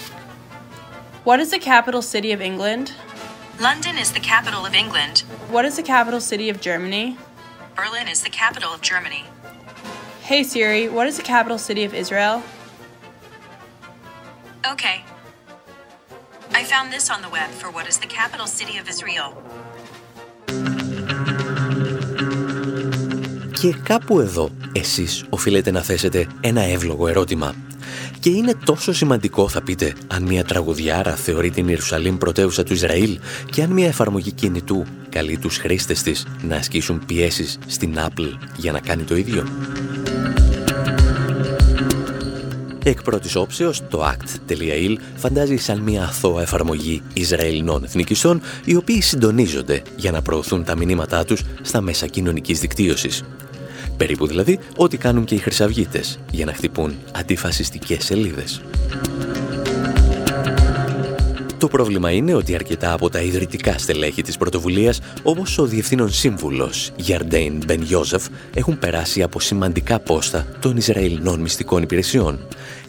What 1.23 1.39
is 1.39 1.49
the 1.51 1.59
capital 1.59 2.01
city 2.01 2.31
of 2.31 2.41
England? 2.41 2.85
London 3.60 3.96
is 3.96 4.10
the 4.12 4.20
capital 4.20 4.66
of 4.66 4.74
England. 4.74 5.16
What 5.54 5.64
is 5.64 5.76
the 5.76 5.82
capital 5.82 6.20
city 6.20 6.48
of 6.50 6.60
Germany? 6.60 7.16
Berlin 7.76 8.08
is 8.08 8.22
the 8.22 8.30
capital 8.30 8.70
of 8.72 8.80
Germany. 8.82 9.24
Hey 10.22 10.42
Siri, 10.42 10.88
what 10.88 11.06
is 11.06 11.16
the 11.16 11.22
capital 11.34 11.58
city 11.58 11.84
of 11.84 11.92
Israel? 11.94 12.42
Okay. 14.72 14.96
I 16.60 16.62
found 16.72 16.92
this 16.92 17.10
on 17.10 17.20
the 17.22 17.28
web 17.38 17.50
for 17.60 17.68
what 17.76 17.86
is 17.88 17.98
the 17.98 18.06
capital 18.06 18.46
city 18.46 18.76
of 18.78 18.88
Israel. 18.88 19.30
Και 23.60 23.74
κάπου 23.82 24.20
εδώ 24.20 24.50
εσείς 24.72 25.24
οφείλετε 25.28 25.70
να 25.70 25.82
θέσετε 25.82 26.26
ένα 26.40 26.62
εύλογο 26.62 27.08
ερώτημα. 27.08 27.54
Και 28.19 28.29
είναι 28.29 28.53
τόσο 28.65 28.93
σημαντικό, 28.93 29.49
θα 29.49 29.61
πείτε, 29.61 29.93
αν 30.07 30.23
μια 30.23 30.43
τραγουδιάρα 30.43 31.15
θεωρεί 31.15 31.49
την 31.49 31.67
Ιερουσαλήμ 31.67 32.17
πρωτεύουσα 32.17 32.63
του 32.63 32.73
Ισραήλ 32.73 33.19
και 33.51 33.63
αν 33.63 33.71
μια 33.71 33.87
εφαρμογή 33.87 34.31
κινητού 34.31 34.85
καλεί 35.09 35.37
τους 35.37 35.57
χρήστες 35.57 36.01
της 36.01 36.25
να 36.41 36.55
ασκήσουν 36.55 37.05
πιέσεις 37.05 37.57
στην 37.67 37.95
Apple 37.97 38.29
για 38.57 38.71
να 38.71 38.79
κάνει 38.79 39.03
το 39.03 39.15
ίδιο. 39.15 39.47
Εκ 42.83 43.01
πρώτης 43.03 43.35
όψεως, 43.35 43.81
το 43.89 44.05
act.il 44.05 44.95
φαντάζει 45.15 45.55
σαν 45.55 45.79
μια 45.79 46.03
αθώα 46.03 46.41
εφαρμογή 46.41 47.01
Ισραηλινών 47.13 47.83
εθνικιστών, 47.83 48.41
οι 48.65 48.75
οποίοι 48.75 49.01
συντονίζονται 49.01 49.81
για 49.95 50.11
να 50.11 50.21
προωθούν 50.21 50.63
τα 50.63 50.75
μηνύματά 50.75 51.25
τους 51.25 51.41
στα 51.61 51.81
μέσα 51.81 52.07
κοινωνικής 52.07 52.59
δικτύωσης. 52.59 53.23
Περίπου 53.99 54.27
δηλαδή 54.27 54.59
ό,τι 54.75 54.97
κάνουν 54.97 55.25
και 55.25 55.35
οι 55.35 55.37
χρυσαυγίτες 55.37 56.19
για 56.31 56.45
να 56.45 56.53
χτυπούν 56.53 56.95
αντιφασιστικές 57.11 58.05
σελίδες. 58.05 58.61
Το 61.57 61.67
πρόβλημα 61.67 62.11
είναι 62.11 62.33
ότι 62.33 62.55
αρκετά 62.55 62.93
από 62.93 63.09
τα 63.09 63.21
ιδρυτικά 63.21 63.77
στελέχη 63.77 64.21
της 64.21 64.37
πρωτοβουλίας, 64.37 64.99
όπως 65.23 65.57
ο 65.57 65.65
διευθύνων 65.65 66.11
σύμβουλος 66.11 66.91
Γιαρντέιν 66.95 67.61
Μπεν 67.65 67.85
Ιώζεφ, 67.89 68.25
έχουν 68.53 68.79
περάσει 68.79 69.21
από 69.23 69.39
σημαντικά 69.39 69.99
πόστα 69.99 70.47
των 70.59 70.77
Ισραηλινών 70.77 71.39
μυστικών 71.39 71.83
υπηρεσιών. 71.83 72.39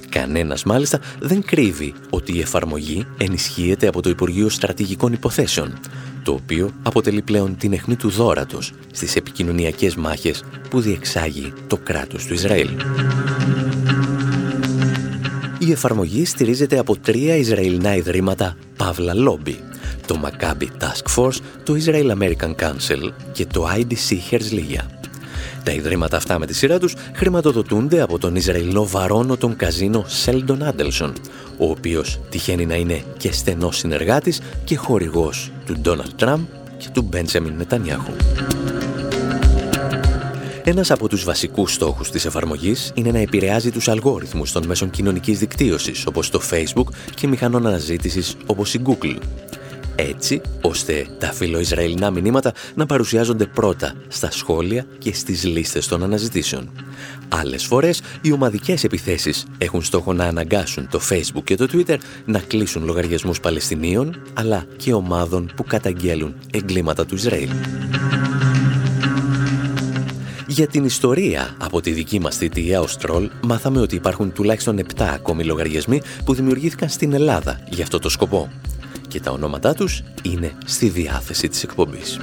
Κανένας 0.09 0.65
μάλιστα 0.65 1.01
δεν 1.19 1.43
κρύβει 1.45 1.95
ότι 2.11 2.37
η 2.37 2.41
εφαρμογή 2.41 3.07
ενισχύεται 3.19 3.87
από 3.87 4.03
το 4.03 4.09
Υπουργείο 4.09 4.49
Στρατηγικών 4.49 5.13
Υποθέσεων, 5.13 5.79
το 6.23 6.33
οποίο 6.33 6.71
αποτελεί 6.83 7.23
πλέον 7.23 7.57
την 7.57 7.73
αιχμή 7.73 7.97
του 7.97 8.09
δόρατος 8.09 8.73
στις 8.93 9.17
επικοινωνιακές 9.17 9.95
μάχες 9.95 10.45
που 10.71 10.81
διεξάγει 10.81 11.53
το 11.67 11.77
κράτος 11.77 12.27
του 12.27 12.35
Ισραήλ. 12.35 12.69
Η 15.59 15.73
εφαρμογή 15.73 16.25
στηρίζεται 16.25 16.79
από 16.79 16.97
τρία 16.97 17.37
Ισραηλινά 17.37 17.95
ιδρύματα 17.95 18.57
Παύλα 18.77 19.13
Lobby, 19.17 19.55
το 20.07 20.21
Maccabi 20.25 20.67
Task 20.81 21.17
Force, 21.17 21.39
το 21.65 21.77
Israel 21.85 22.19
American 22.19 22.55
Council 22.55 23.11
και 23.33 23.47
το 23.47 23.69
IDC 23.77 24.17
Herzliya. 24.31 25.00
Τα 25.65 25.73
ιδρύματα 25.73 26.17
αυτά 26.17 26.39
με 26.39 26.47
τη 26.47 26.55
σειρά 26.55 26.79
τους 26.79 26.95
χρηματοδοτούνται 27.15 28.01
από 28.01 28.19
τον 28.19 28.37
Ισραηλινό 28.37 28.87
βαρόνο 28.87 29.37
των 29.37 29.57
καζίνο 29.57 30.05
Σέλντον 30.07 30.63
Άντελσον, 30.63 31.13
ο 31.59 31.71
οποίος 31.71 32.21
τυχαίνει 32.29 32.67
να 32.67 32.75
είναι 32.75 33.03
και 33.17 33.33
στενός 33.33 33.77
συνεργάτης 33.77 34.41
και 34.65 34.77
χορηγός 34.77 35.51
του 35.67 35.79
Ντόναλτ 35.79 36.13
Τραμπ 36.17 36.41
και 36.79 36.89
του 36.93 37.03
Μπέντσεμιν 37.03 37.55
Νετανιάχου. 37.57 38.13
Ένας 40.65 40.91
από 40.91 41.09
τους 41.09 41.25
βασικούς 41.25 41.73
στόχους 41.75 42.11
της 42.11 42.25
εφαρμογής 42.25 42.93
είναι 42.95 43.11
να 43.11 43.19
επηρεάζει 43.19 43.71
τους 43.71 43.89
αλγόριθμους 43.89 44.53
των 44.53 44.67
μέσων 44.67 44.91
κοινωνικής 44.91 45.39
δικτύωσης 45.39 46.07
όπως 46.07 46.31
το 46.31 46.41
Facebook 46.51 46.89
και 47.15 47.27
μηχανών 47.27 47.67
αναζήτησης 47.67 48.37
όπως 48.47 48.75
η 48.75 48.81
Google. 48.87 49.17
Έτσι, 49.97 50.41
ώστε 50.61 51.07
τα 51.19 51.33
φιλοϊσραηλινά 51.33 52.11
μηνύματα 52.11 52.53
να 52.75 52.87
παρουσιάζονται 52.87 53.47
πρώτα 53.47 53.95
στα 54.09 54.31
σχόλια 54.31 54.87
και 54.99 55.15
στις 55.15 55.45
λίστες 55.45 55.87
των 55.87 56.03
αναζητήσεων. 56.03 56.71
Άλλες 57.29 57.65
φορές, 57.65 58.03
οι 58.21 58.33
ομαδικές 58.33 58.85
επιθέσεις 58.85 59.47
έχουν 59.59 59.83
στόχο 59.83 60.13
να 60.13 60.25
αναγκάσουν 60.25 60.89
το 60.91 61.01
Facebook 61.11 61.45
και 61.45 61.55
το 61.55 61.67
Twitter 61.73 61.97
να 62.25 62.39
κλείσουν 62.39 62.85
λογαριασμούς 62.85 63.41
Παλαιστινίων, 63.41 64.23
αλλά 64.35 64.65
και 64.77 64.93
ομάδων 64.93 65.53
που 65.57 65.65
καταγγέλουν 65.65 66.35
εγκλήματα 66.53 67.07
του 67.07 67.15
Ισραήλ. 67.15 67.49
Για 70.47 70.67
την 70.67 70.85
ιστορία 70.85 71.55
από 71.59 71.81
τη 71.81 71.91
δική 71.91 72.21
μας 72.21 72.37
θητεία 72.37 72.81
ως 72.81 72.97
τρόλ 72.97 73.31
μάθαμε 73.47 73.81
ότι 73.81 73.95
υπάρχουν 73.95 74.33
τουλάχιστον 74.33 74.79
7 74.79 75.03
ακόμη 75.03 75.45
λογαριασμοί 75.45 76.03
που 76.25 76.35
δημιουργήθηκαν 76.35 76.89
στην 76.89 77.13
Ελλάδα 77.13 77.61
για 77.71 77.83
αυτό 77.83 77.99
το 77.99 78.09
σκοπό 78.09 78.51
και 79.11 79.21
τα 79.21 79.31
ονόματά 79.31 79.75
τους 79.75 80.03
είναι 80.23 80.53
στη 80.65 80.89
διάθεση 80.89 81.49
της 81.49 81.63
εκπομπής. 81.63 82.19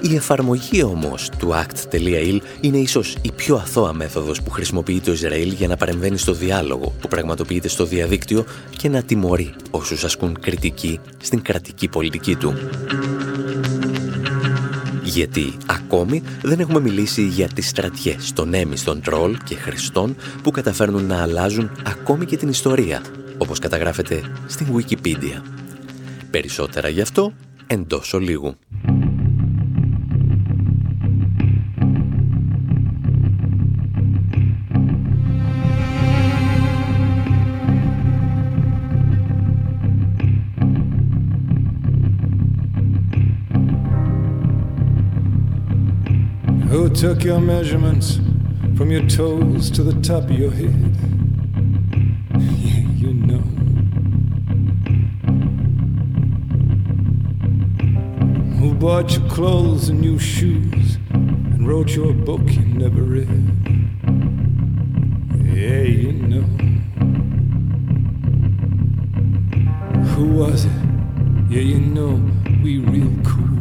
Η 0.00 0.14
εφαρμογή 0.14 0.82
όμως 0.82 1.28
του 1.38 1.50
act.il 1.52 2.38
είναι 2.60 2.78
ίσως 2.78 3.16
η 3.22 3.32
πιο 3.32 3.56
αθώα 3.56 3.92
μέθοδος 3.92 4.42
που 4.42 4.50
χρησιμοποιεί 4.50 5.00
το 5.00 5.12
Ισραήλ 5.12 5.52
για 5.52 5.68
να 5.68 5.76
παρεμβαίνει 5.76 6.18
στο 6.18 6.32
διάλογο 6.32 6.92
που 7.00 7.08
πραγματοποιείται 7.08 7.68
στο 7.68 7.84
διαδίκτυο 7.84 8.44
και 8.76 8.88
να 8.88 9.02
τιμωρεί 9.02 9.54
όσους 9.70 10.04
ασκούν 10.04 10.40
κριτική 10.40 11.00
στην 11.22 11.42
κρατική 11.42 11.88
πολιτική 11.88 12.36
του. 12.36 12.54
Γιατί 15.10 15.52
ακόμη 15.66 16.22
δεν 16.42 16.60
έχουμε 16.60 16.80
μιλήσει 16.80 17.22
για 17.22 17.48
τις 17.48 17.68
στρατιές 17.68 18.32
των 18.32 18.54
έμιστων 18.54 19.00
τρόλ 19.00 19.36
και 19.44 19.54
χριστών 19.54 20.16
που 20.42 20.50
καταφέρνουν 20.50 21.06
να 21.06 21.22
αλλάζουν 21.22 21.70
ακόμη 21.84 22.24
και 22.24 22.36
την 22.36 22.48
ιστορία, 22.48 23.02
όπως 23.38 23.58
καταγράφεται 23.58 24.22
στην 24.46 24.66
Wikipedia. 24.76 25.42
Περισσότερα 26.30 26.88
γι' 26.88 27.00
αυτό 27.00 27.32
εντός 27.66 28.12
ολίγου. 28.12 28.56
Took 47.00 47.24
your 47.24 47.40
measurements 47.40 48.16
from 48.76 48.90
your 48.90 49.08
toes 49.08 49.70
to 49.70 49.82
the 49.82 49.98
top 50.02 50.24
of 50.24 50.32
your 50.32 50.50
head. 50.50 50.94
Yeah, 52.38 52.80
you 52.94 53.14
know. 53.14 53.38
Who 58.58 58.74
bought 58.74 59.16
your 59.16 59.26
clothes 59.30 59.88
and 59.88 60.02
new 60.02 60.18
shoes 60.18 60.98
and 61.08 61.66
wrote 61.66 61.96
your 61.96 62.12
book 62.12 62.42
you 62.44 62.66
never 62.66 63.00
read? 63.00 63.30
Yeah, 65.56 65.80
you 65.80 66.12
know. 66.12 66.42
Who 70.16 70.34
was 70.34 70.66
it? 70.66 70.72
Yeah, 71.48 71.62
you 71.62 71.80
know, 71.80 72.20
we 72.62 72.76
real 72.80 73.10
cool 73.24 73.59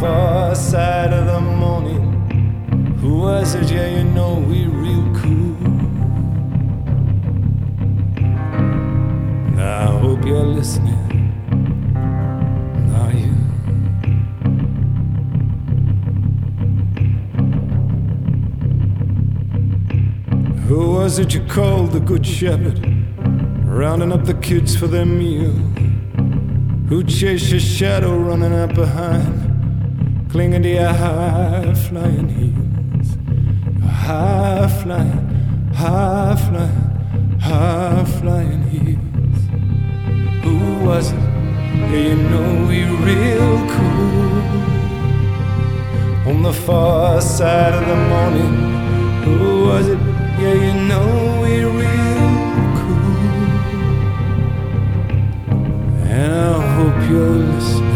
far 0.00 0.54
side 0.54 1.12
of 1.12 1.26
the 1.26 1.40
morning. 1.40 2.04
Who 3.00 3.18
was 3.18 3.54
it? 3.56 3.68
Yeah, 3.70 3.96
you 3.96 4.04
know 4.04 4.34
we 4.34 4.66
real 4.66 5.02
cool. 5.16 5.56
Now 9.56 9.96
I 9.96 9.98
hope 9.98 10.24
you're 10.24 10.44
listening. 10.44 10.94
Are 12.94 13.12
you? 13.12 13.34
Who 20.68 20.92
was 20.92 21.18
it 21.18 21.34
you 21.34 21.44
called 21.46 21.90
the 21.90 22.00
good 22.00 22.24
shepherd? 22.24 22.78
Rounding 23.64 24.12
up 24.12 24.24
the 24.26 24.34
kids 24.34 24.76
for 24.76 24.86
their 24.86 25.06
meal. 25.06 25.50
Who 26.88 27.02
chased 27.02 27.50
your 27.50 27.60
shadow 27.60 28.16
running 28.16 28.52
up 28.52 28.74
behind? 28.74 29.47
Clinging 30.28 30.62
to 30.62 30.68
your 30.68 30.92
high 30.92 31.74
flying 31.74 32.28
heels. 32.28 33.16
High 33.82 34.68
flying, 34.82 35.26
high 35.74 36.36
flying, 36.36 37.38
high 37.40 38.04
flying 38.20 38.62
heels. 38.64 39.40
Who 40.44 40.84
was 40.86 41.12
it? 41.12 41.18
Yeah, 41.90 42.08
you 42.08 42.16
know 42.30 42.66
we 42.68 42.84
real 42.84 43.56
cool. 43.74 44.42
On 46.30 46.42
the 46.42 46.52
far 46.52 47.20
side 47.22 47.72
of 47.72 47.86
the 47.86 47.96
morning. 47.96 48.54
Who 49.24 49.66
was 49.66 49.88
it? 49.88 49.98
Yeah, 50.40 50.54
you 50.64 50.74
know 50.88 51.40
we 51.42 51.64
real 51.64 52.28
cool. 52.78 53.16
And 56.06 56.32
I 56.32 56.74
hope 56.74 57.10
you're 57.10 57.30
listening. 57.30 57.87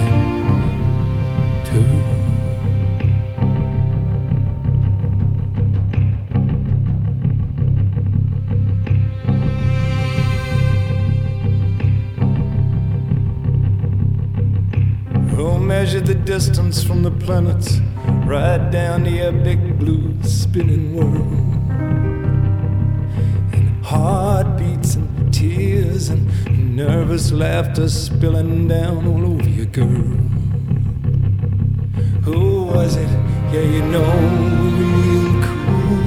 The 16.06 16.14
distance 16.14 16.82
from 16.82 17.02
the 17.02 17.10
planets 17.10 17.78
right 18.26 18.70
down 18.70 19.04
to 19.04 19.10
your 19.10 19.30
big 19.30 19.78
blue 19.78 20.20
spinning 20.22 20.96
world. 20.96 21.32
And 23.52 23.84
heartbeats 23.84 24.96
and 24.96 25.32
tears 25.32 26.08
and 26.08 26.26
nervous 26.74 27.30
laughter 27.30 27.88
spilling 27.88 28.66
down 28.66 29.06
all 29.06 29.34
over 29.34 29.48
you, 29.48 29.66
girl. 29.66 29.86
Who 32.24 32.64
was 32.64 32.96
it? 32.96 33.08
Yeah, 33.52 33.60
you 33.60 33.82
know, 33.82 34.12
real 34.80 35.42
cool. 35.46 36.02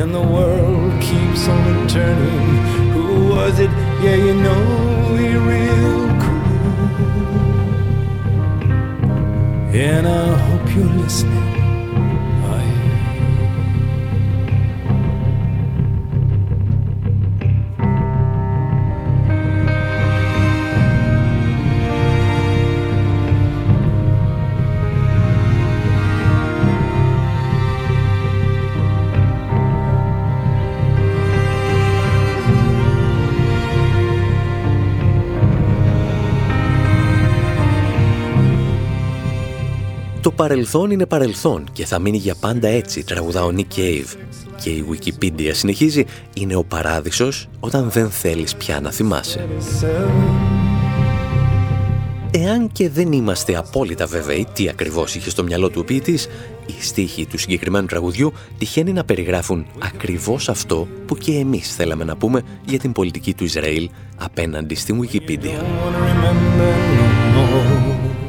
And 0.00 0.14
the 0.14 0.20
world 0.20 1.00
keeps 1.00 1.48
on 1.48 1.88
turning. 1.88 2.58
Who 2.92 3.28
was 3.28 3.58
it? 3.58 3.70
Yeah, 4.02 4.16
you 4.16 4.34
know, 4.34 5.12
we 5.14 5.34
real 5.36 6.13
and 9.74 10.06
I 10.06 10.36
hope 10.36 10.76
you're 10.76 10.84
listening. 10.84 11.63
Παρελθόν 40.34 40.90
είναι 40.90 41.06
παρελθόν 41.06 41.64
και 41.72 41.86
θα 41.86 41.98
μείνει 41.98 42.16
για 42.16 42.34
πάντα 42.34 42.68
έτσι, 42.68 43.04
τραγουδά 43.04 43.44
ο 43.44 43.50
Nick 43.56 43.78
Cave. 43.78 44.16
Και 44.62 44.70
η 44.70 44.84
Wikipedia 44.90 45.50
συνεχίζει, 45.52 46.04
είναι 46.34 46.54
ο 46.54 46.64
παράδεισος 46.64 47.48
όταν 47.60 47.90
δεν 47.90 48.10
θέλεις 48.10 48.54
πια 48.54 48.80
να 48.80 48.90
θυμάσαι. 48.90 49.46
Εάν 52.30 52.72
και 52.72 52.88
δεν 52.88 53.12
είμαστε 53.12 53.56
απόλυτα 53.56 54.06
βέβαιοι 54.06 54.46
τι 54.52 54.68
ακριβώς 54.68 55.14
είχε 55.14 55.30
στο 55.30 55.42
μυαλό 55.42 55.70
του 55.70 55.84
ποιητής, 55.84 56.28
οι 56.66 56.74
στίχοι 56.80 57.26
του 57.26 57.38
συγκεκριμένου 57.38 57.86
τραγουδιού 57.86 58.32
τυχαίνει 58.58 58.92
να 58.92 59.04
περιγράφουν 59.04 59.66
ακριβώς 59.82 60.48
αυτό 60.48 60.88
που 61.06 61.16
και 61.16 61.32
εμείς 61.32 61.74
θέλαμε 61.74 62.04
να 62.04 62.16
πούμε 62.16 62.42
για 62.66 62.78
την 62.78 62.92
πολιτική 62.92 63.34
του 63.34 63.44
Ισραήλ 63.44 63.90
απέναντι 64.16 64.74
στην 64.74 65.00
Wikipedia. 65.02 65.64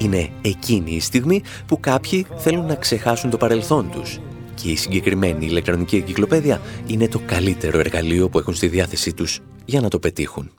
Είναι 0.06 0.30
εκείνη 0.42 0.92
η 0.92 1.00
στιγμή 1.00 1.42
που 1.66 1.80
κάποιοι 1.80 2.26
θέλουν 2.36 2.66
να 2.66 2.76
ξεχάσουν 2.76 3.30
το 3.30 3.38
παρελθόν 3.38 3.90
τους 3.92 4.20
και 4.56 4.70
η 4.70 4.76
συγκεκριμένη 4.76 5.46
ηλεκτρονική 5.46 5.96
εγκυκλοπαίδεια 5.96 6.62
είναι 6.88 7.08
το 7.08 7.22
καλύτερο 7.26 7.80
εργαλείο 7.80 8.30
που 8.30 8.40
έχουν 8.40 8.54
στη 8.54 8.68
διάθεσή 8.68 9.14
τους 9.14 9.40
για 9.66 9.82
να 9.82 9.90
το 9.90 10.00
πετύχουν. 10.00 10.52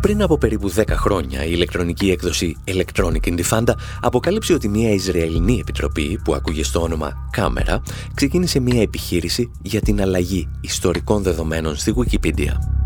Πριν 0.00 0.22
από 0.22 0.38
περίπου 0.38 0.72
10 0.72 0.82
χρόνια, 0.88 1.44
η 1.44 1.50
ηλεκτρονική 1.52 2.10
έκδοση 2.10 2.56
Electronic 2.64 3.24
Indifanda 3.24 3.72
αποκάλυψε 4.00 4.52
ότι 4.52 4.68
μια 4.68 4.90
Ισραηλινή 4.90 5.58
επιτροπή 5.60 6.20
που 6.24 6.34
ακούγε 6.34 6.64
στο 6.64 6.82
όνομα 6.82 7.28
Κάμερα 7.30 7.82
ξεκίνησε 8.14 8.60
μια 8.60 8.82
επιχείρηση 8.82 9.50
για 9.62 9.80
την 9.80 10.00
αλλαγή 10.00 10.48
ιστορικών 10.60 11.22
δεδομένων 11.22 11.76
στη 11.76 11.94
Wikipedia. 11.96 12.81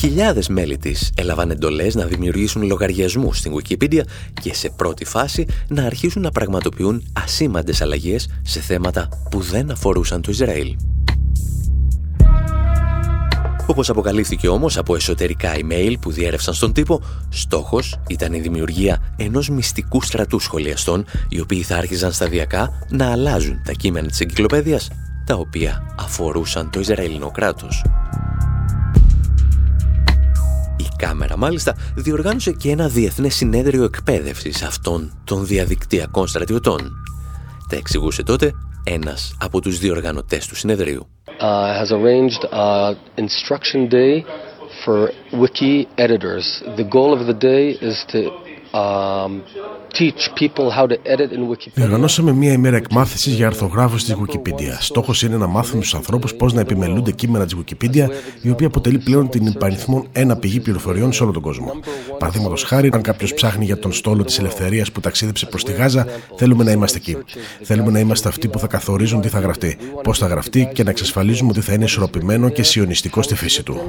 Χιλιάδες 0.00 0.48
μέλη 0.48 0.78
της 0.78 1.10
έλαβαν 1.16 1.50
εντολές 1.50 1.94
να 1.94 2.04
δημιουργήσουν 2.04 2.62
λογαριασμούς 2.62 3.38
στην 3.38 3.52
Wikipedia 3.54 4.00
και 4.42 4.54
σε 4.54 4.70
πρώτη 4.76 5.04
φάση 5.04 5.46
να 5.68 5.84
αρχίσουν 5.84 6.22
να 6.22 6.30
πραγματοποιούν 6.30 7.02
ασήμαντες 7.12 7.82
αλλαγές 7.82 8.28
σε 8.42 8.60
θέματα 8.60 9.08
που 9.30 9.40
δεν 9.40 9.70
αφορούσαν 9.70 10.22
το 10.22 10.30
Ισραήλ. 10.30 10.76
Όπως 13.66 13.90
αποκαλύφθηκε 13.90 14.48
όμως 14.48 14.76
από 14.78 14.94
εσωτερικά 14.94 15.52
email 15.54 15.94
που 16.00 16.10
διέρευσαν 16.10 16.54
στον 16.54 16.72
τύπο, 16.72 17.02
στόχος 17.28 18.00
ήταν 18.08 18.32
η 18.32 18.40
δημιουργία 18.40 19.14
ενός 19.16 19.48
μυστικού 19.48 20.02
στρατού 20.02 20.38
σχολιαστών, 20.38 21.04
οι 21.28 21.40
οποίοι 21.40 21.62
θα 21.62 21.76
άρχιζαν 21.76 22.12
σταδιακά 22.12 22.86
να 22.90 23.10
αλλάζουν 23.10 23.62
τα 23.64 23.72
κείμενα 23.72 24.06
της 24.06 24.20
εγκυκλοπαίδειας, 24.20 24.88
τα 25.26 25.34
οποία 25.34 25.94
αφορούσαν 25.98 26.70
το 26.70 26.80
Ισραηλινό 26.80 27.30
κράτος. 27.30 27.82
Η 31.00 31.02
κάμερα 31.02 31.36
μάλιστα 31.36 31.76
διοργάνωσε 31.96 32.52
και 32.52 32.70
ένα 32.70 32.88
διεθνές 32.88 33.34
συνέδριο 33.34 33.84
εκπαίδευσης 33.84 34.62
αυτών 34.62 35.12
των 35.24 35.46
διαδικτυακών 35.46 36.26
στρατιωτών. 36.26 36.92
Τα 37.68 37.76
εξηγούσε 37.76 38.22
τότε 38.22 38.52
ένας 38.84 39.36
από 39.40 39.60
τους 39.60 39.78
διοργανωτές 39.78 40.46
του 40.46 40.56
συνεδρίου. 40.56 41.06
Uh, 41.26 41.44
has 41.80 41.90
arranged 41.90 42.42
an 42.52 42.94
instruction 43.16 43.88
day 43.88 44.24
for 44.84 44.98
wiki 45.42 45.88
editors. 45.94 46.46
The 46.76 46.88
goal 46.96 47.10
of 47.18 47.22
the 47.30 47.38
day 47.52 47.64
is 47.88 47.96
to 48.12 48.20
um, 48.72 49.40
Διοργανώσαμε 51.74 52.32
μία 52.32 52.52
ημέρα 52.52 52.76
εκμάθησης 52.76 53.34
για 53.34 53.46
αρθογράφους 53.46 54.04
της 54.04 54.14
Wikipedia. 54.14 54.76
Στόχος 54.80 55.22
είναι 55.22 55.36
να 55.36 55.46
μάθουν 55.46 55.80
στους 55.80 55.94
ανθρώπους 55.94 56.34
πώς 56.34 56.52
να 56.52 56.60
επιμελούνται 56.60 57.10
κείμενα 57.10 57.44
της 57.44 57.56
Wikipedia, 57.56 58.08
η 58.42 58.50
οποία 58.50 58.66
αποτελεί 58.66 58.98
πλέον 58.98 59.28
την 59.28 59.46
υπαριθμόν 59.46 60.08
ένα 60.12 60.36
πηγή 60.36 60.60
πληροφοριών 60.60 61.12
σε 61.12 61.22
όλο 61.22 61.32
τον 61.32 61.42
κόσμο. 61.42 61.72
Παραδείγματος 62.18 62.62
χάρη, 62.62 62.90
αν 62.92 63.02
κάποιος 63.02 63.34
ψάχνει 63.34 63.64
για 63.64 63.78
τον 63.78 63.92
στόλο 63.92 64.24
της 64.24 64.38
ελευθερίας 64.38 64.92
που 64.92 65.00
ταξίδεψε 65.00 65.46
προς 65.46 65.64
τη 65.64 65.72
Γάζα, 65.72 66.06
θέλουμε 66.36 66.64
να 66.64 66.70
είμαστε 66.70 66.98
εκεί. 66.98 67.16
Θέλουμε 67.62 67.90
να 67.90 67.98
είμαστε 67.98 68.28
αυτοί 68.28 68.48
που 68.48 68.58
θα 68.58 68.66
καθορίζουν 68.66 69.20
τι 69.20 69.28
θα 69.28 69.40
γραφτεί, 69.40 69.78
πώς 70.02 70.18
θα 70.18 70.26
γραφτεί 70.26 70.70
και 70.74 70.82
να 70.82 70.90
εξασφαλίζουμε 70.90 71.50
ότι 71.50 71.60
θα 71.60 71.72
είναι 71.72 71.84
ισορροπημένο 71.84 72.48
και 72.48 72.62
σιωνιστικό 72.62 73.22
στη 73.22 73.34
φύση 73.34 73.62
του. 73.62 73.80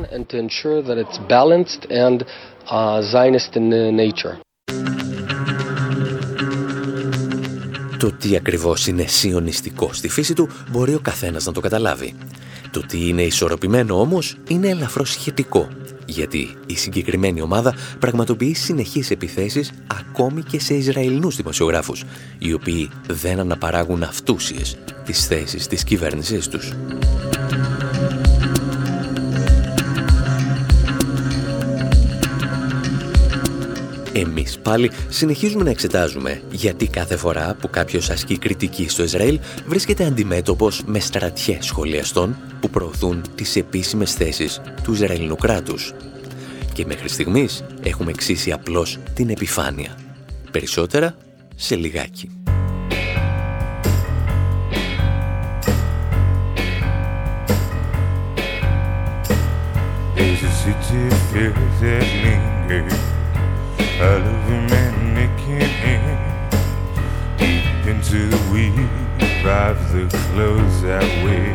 Το 7.97 8.11
τι 8.11 8.35
ακριβώς 8.35 8.87
είναι 8.87 9.05
σιωνιστικό 9.07 9.93
στη 9.93 10.09
φύση 10.09 10.33
του 10.33 10.49
μπορεί 10.71 10.93
ο 10.93 10.99
καθένας 10.99 11.45
να 11.45 11.51
το 11.51 11.59
καταλάβει. 11.59 12.13
Το 12.71 12.79
τι 12.79 13.07
είναι 13.07 13.21
ισορροπημένο 13.21 13.99
όμως 13.99 14.35
είναι 14.47 14.67
ελαφρώς 14.67 15.11
σχετικό, 15.11 15.67
γιατί 16.05 16.55
η 16.65 16.75
συγκεκριμένη 16.75 17.41
ομάδα 17.41 17.75
πραγματοποιεί 17.99 18.53
συνεχείς 18.53 19.11
επιθέσεις 19.11 19.71
ακόμη 19.87 20.43
και 20.43 20.59
σε 20.59 20.73
Ισραηλινούς 20.73 21.35
δημοσιογράφους, 21.35 22.03
οι 22.37 22.53
οποίοι 22.53 22.89
δεν 23.07 23.39
αναπαράγουν 23.39 24.03
αυτούσιες 24.03 24.77
τις 25.05 25.27
θέσεις 25.27 25.67
της 25.67 25.83
κυβέρνησής 25.83 26.47
τους. 26.47 26.73
Εμείς 34.13 34.59
πάλι 34.59 34.91
συνεχίζουμε 35.09 35.63
να 35.63 35.69
εξετάζουμε 35.69 36.41
γιατί 36.51 36.87
κάθε 36.87 37.17
φορά 37.17 37.55
που 37.59 37.69
κάποιος 37.69 38.09
ασκεί 38.09 38.37
κριτική 38.37 38.89
στο 38.89 39.03
Ισραήλ 39.03 39.39
βρίσκεται 39.65 40.05
αντιμέτωπος 40.05 40.83
με 40.85 40.99
στρατιές 40.99 41.65
σχολιαστών 41.65 42.37
που 42.61 42.69
προωθούν 42.69 43.21
τις 43.35 43.55
επίσημες 43.55 44.13
θέσεις 44.13 44.61
του 44.83 44.93
Ισραηλινού 44.93 45.35
κράτους. 45.35 45.93
Και 46.73 46.85
μέχρι 46.85 47.09
στιγμής 47.09 47.63
έχουμε 47.81 48.11
εξήσει 48.11 48.51
απλώς 48.51 48.97
την 49.13 49.29
επιφάνεια. 49.29 49.97
Περισσότερα 50.51 51.15
σε 51.55 51.75
λιγάκι. 51.75 52.29
I 63.81 64.17
love 64.17 64.25
a 64.25 64.61
man 64.69 65.13
making 65.15 65.59
hand 65.59 66.51
deep 67.37 67.87
into 67.87 68.27
the 68.27 68.51
weave 68.51 69.01
of 69.45 69.91
the 69.91 70.07
clothes 70.29 70.83
I 70.83 71.01
wear. 71.23 71.53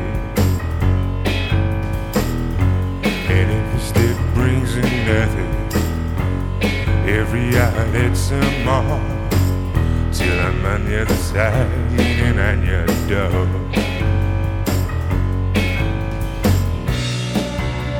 And 3.30 3.50
if 3.52 3.64
the 3.72 3.80
step 3.80 4.34
brings 4.34 4.74
another, 4.74 5.48
every 7.08 7.56
eye 7.56 7.90
that's 7.92 8.30
a 8.32 8.64
mark 8.64 9.30
till 10.12 10.40
I'm 10.40 10.64
on 10.66 10.84
the 10.84 11.02
other 11.02 11.14
side 11.14 11.70
and 12.00 12.40
on 12.40 12.66
your 12.66 12.86
door. 13.08 13.46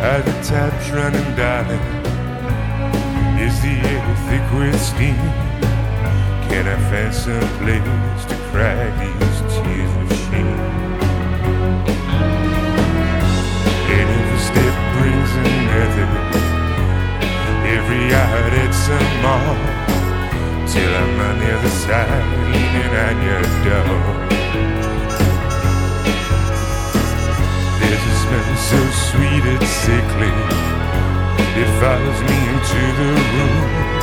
Are 0.02 0.22
the 0.22 0.32
taps 0.42 0.90
running, 0.90 1.36
darling? 1.36 1.95
Is 3.38 3.60
the 3.60 3.68
air 3.68 4.16
thick 4.26 4.46
with 4.58 4.80
steam? 4.80 5.16
Can 6.48 6.66
I 6.66 6.76
find 6.88 7.12
some 7.14 7.48
place 7.60 8.24
to 8.30 8.36
cry 8.50 8.76
these 8.96 9.40
tears 9.52 9.92
of 10.02 10.08
shame? 10.24 10.60
And 13.92 14.08
a 14.08 14.38
step 14.48 14.74
brings 14.96 15.32
another, 15.44 16.08
every 17.76 18.04
hour 18.18 18.48
it's 18.64 18.84
a 18.88 19.00
more, 19.22 19.60
till 20.66 20.92
I'm 20.96 21.20
on 21.28 21.36
the 21.38 21.48
other 21.56 21.74
side, 21.84 22.26
leaning 22.52 22.94
on 23.06 23.16
your 23.28 23.44
door. 23.64 24.00
There's 27.80 28.04
a 28.12 28.14
smell 28.22 28.50
so 28.70 28.80
sweet 29.10 29.44
it's 29.54 29.70
sickly 29.84 30.32
it 31.58 31.70
follows 31.80 32.20
me 32.28 32.36
into 32.52 32.82
the 32.98 33.10
room, 33.32 33.95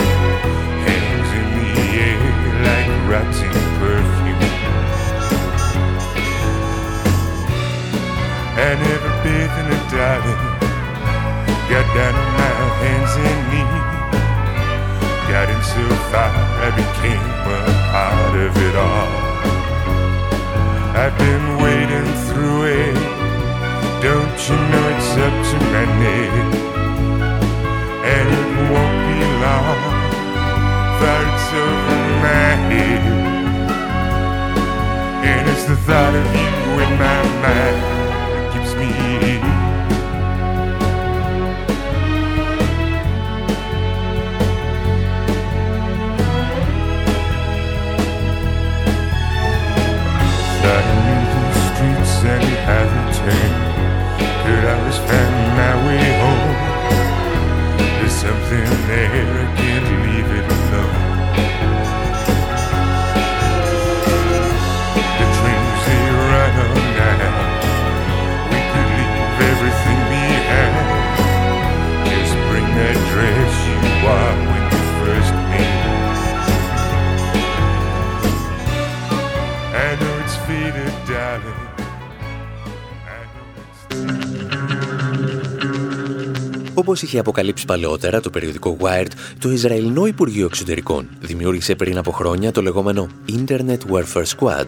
είχε 87.03 87.19
αποκαλύψει 87.19 87.65
παλαιότερα 87.65 88.19
το 88.19 88.29
περιοδικό 88.29 88.77
Wired, 88.79 89.11
το 89.39 89.51
Ισραηλινό 89.51 90.05
Υπουργείο 90.05 90.45
Εξωτερικών 90.45 91.07
δημιούργησε 91.19 91.75
πριν 91.75 91.97
από 91.97 92.11
χρόνια 92.11 92.51
το 92.51 92.61
λεγόμενο 92.61 93.07
Internet 93.29 93.77
Warfare 93.91 94.25
Squad. 94.37 94.67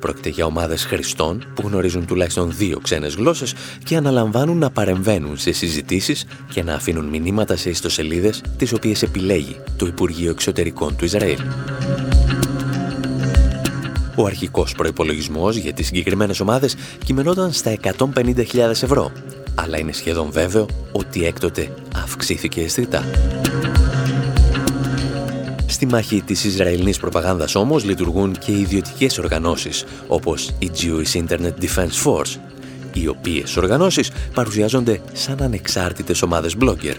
Πρόκειται 0.00 0.28
για 0.28 0.44
ομάδες 0.44 0.84
χρηστών 0.84 1.44
που 1.54 1.62
γνωρίζουν 1.66 2.06
τουλάχιστον 2.06 2.52
δύο 2.56 2.78
ξένες 2.82 3.14
γλώσσες 3.14 3.54
και 3.84 3.96
αναλαμβάνουν 3.96 4.58
να 4.58 4.70
παρεμβαίνουν 4.70 5.36
σε 5.36 5.52
συζητήσεις 5.52 6.24
και 6.52 6.62
να 6.62 6.74
αφήνουν 6.74 7.04
μηνύματα 7.04 7.56
σε 7.56 7.70
ιστοσελίδες 7.70 8.42
τις 8.56 8.72
οποίες 8.72 9.02
επιλέγει 9.02 9.56
το 9.76 9.86
Υπουργείο 9.86 10.30
Εξωτερικών 10.30 10.96
του 10.96 11.04
Ισραήλ. 11.04 11.38
Ο 14.16 14.26
αρχικός 14.26 14.74
προϋπολογισμός 14.74 15.56
για 15.56 15.72
τις 15.72 15.86
συγκεκριμένες 15.86 16.40
ομάδες 16.40 16.76
κειμενόταν 17.04 17.52
στα 17.52 17.76
150.000 18.14 18.56
ευρώ, 18.56 19.12
αλλά 19.62 19.78
είναι 19.78 19.92
σχεδόν 19.92 20.30
βέβαιο 20.30 20.66
ότι 20.92 21.24
έκτοτε 21.26 21.74
αυξήθηκε 21.94 22.60
αισθητά. 22.60 23.04
Στη 25.66 25.86
μάχη 25.86 26.22
της 26.22 26.44
Ισραηλινής 26.44 26.98
προπαγάνδας 26.98 27.54
όμως 27.54 27.84
λειτουργούν 27.84 28.32
και 28.38 28.52
ιδιωτικές 28.52 29.18
οργανώσεις, 29.18 29.84
όπως 30.06 30.50
η 30.58 30.70
Jewish 30.80 31.24
Internet 31.24 31.52
Defense 31.60 32.04
Force, 32.04 32.36
οι 32.92 33.06
οποίες 33.06 33.56
οργανώσεις 33.56 34.10
παρουσιάζονται 34.34 35.00
σαν 35.12 35.42
ανεξάρτητες 35.42 36.22
ομάδες 36.22 36.56
blogger. 36.60 36.94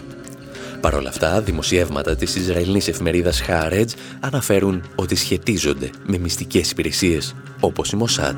Παρ' 0.80 0.94
όλα 0.94 1.08
αυτά, 1.08 1.40
δημοσιεύματα 1.40 2.16
της 2.16 2.34
Ισραηλινής 2.34 2.88
εφημερίδας 2.88 3.42
Haaretz 3.48 3.90
αναφέρουν 4.20 4.82
ότι 4.94 5.14
σχετίζονται 5.14 5.90
με 6.06 6.18
μυστικές 6.18 6.70
υπηρεσίες 6.70 7.34
όπως 7.60 7.92
η 7.92 7.98
Mossad. 8.00 8.34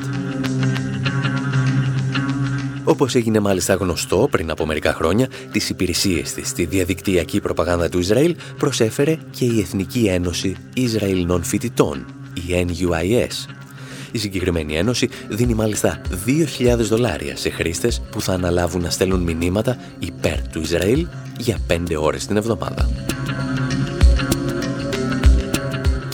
Όπως 2.85 3.14
έγινε 3.14 3.41
μάλιστα 3.41 3.74
γνωστό 3.74 4.28
πριν 4.30 4.51
από 4.51 4.66
μερικά 4.66 4.93
χρόνια, 4.93 5.28
τις 5.53 5.70
υπηρεσίες 5.70 6.33
της 6.33 6.49
στη 6.49 6.64
διαδικτυακή 6.64 7.41
προπαγάνδα 7.41 7.89
του 7.89 7.99
Ισραήλ 7.99 8.37
προσέφερε 8.59 9.16
και 9.30 9.45
η 9.45 9.61
Εθνική 9.61 10.07
Ένωση 10.07 10.57
Ισραηλινών 10.74 11.43
Φοιτητών, 11.43 12.07
η 12.35 12.66
NUIS. 12.66 13.55
Η 14.12 14.18
συγκεκριμένη 14.18 14.76
ένωση 14.76 15.09
δίνει 15.28 15.55
μάλιστα 15.55 16.01
2.000 16.59 16.76
δολάρια 16.76 17.37
σε 17.37 17.51
χρήστες 17.51 18.03
που 18.11 18.20
θα 18.20 18.33
αναλάβουν 18.33 18.83
να 18.83 18.91
στέλνουν 18.91 19.20
μηνύματα 19.20 19.76
υπέρ 19.99 20.49
του 20.49 20.61
Ισραήλ 20.61 21.07
για 21.39 21.59
5 21.68 21.97
ώρες 21.99 22.26
την 22.26 22.37
εβδομάδα. 22.37 22.89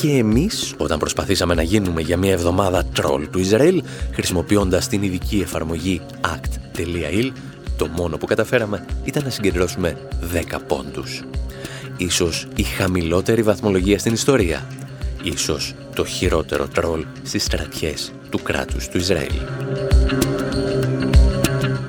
Και 0.01 0.11
εμείς, 0.11 0.75
όταν 0.77 0.99
προσπαθήσαμε 0.99 1.55
να 1.55 1.63
γίνουμε 1.63 2.01
για 2.01 2.17
μια 2.17 2.33
εβδομάδα 2.33 2.85
τρόλ 2.85 3.29
του 3.31 3.39
Ισραήλ, 3.39 3.83
χρησιμοποιώντας 4.13 4.89
την 4.89 5.03
ειδική 5.03 5.41
εφαρμογή 5.41 6.01
act.il, 6.21 7.31
το 7.77 7.87
μόνο 7.87 8.17
που 8.17 8.27
καταφέραμε 8.27 8.85
ήταν 9.05 9.25
να 9.25 9.31
συγκεντρώσουμε 9.31 9.97
10 10.53 10.59
πόντους. 10.67 11.23
Ίσως 11.97 12.47
η 12.55 12.63
χαμηλότερη 12.63 13.43
βαθμολογία 13.43 13.99
στην 13.99 14.13
ιστορία. 14.13 14.67
Ίσως 15.23 15.75
το 15.95 16.05
χειρότερο 16.05 16.69
τρόλ 16.69 17.05
στις 17.23 17.45
στρατιές 17.45 18.13
του 18.31 18.43
κράτους 18.43 18.89
του 18.89 18.99
Ισραήλ. 18.99 19.35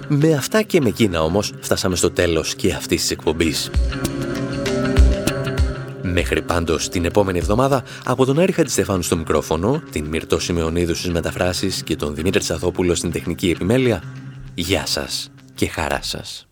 Με 0.08 0.34
αυτά 0.34 0.62
και 0.62 0.82
με 0.82 0.90
εκείνα 0.90 1.24
όμως 1.24 1.54
φτάσαμε 1.60 1.96
στο 1.96 2.12
τέλος 2.12 2.56
και 2.56 2.74
αυτής 2.74 3.02
της 3.02 3.12
εκπομπής. 3.12 3.70
Μέχρι 6.12 6.42
πάντως 6.42 6.90
την 6.90 7.06
επόμενη 7.06 7.38
εβδομάδα, 7.38 7.84
από 8.06 8.26
τον 8.26 8.40
Άρη 8.40 8.52
Χατζηστεφάνου 8.52 9.02
στο 9.02 9.18
μικρόφωνο, 9.18 9.82
την 9.92 10.06
Μυρτώ 10.06 10.40
Σημεωνίδου 10.40 10.96
στις 10.96 11.12
μεταφράσεις 11.12 11.84
και 11.84 11.96
τον 11.96 12.16
Δημήτρη 12.16 12.40
Τσαθόπουλο 12.40 12.96
στην 12.96 13.12
τεχνική 13.12 13.50
επιμέλεια, 13.50 14.04
γεια 14.54 14.86
σας 14.86 15.32
και 15.56 15.68
χαρά 15.68 16.00
σας. 16.02 16.49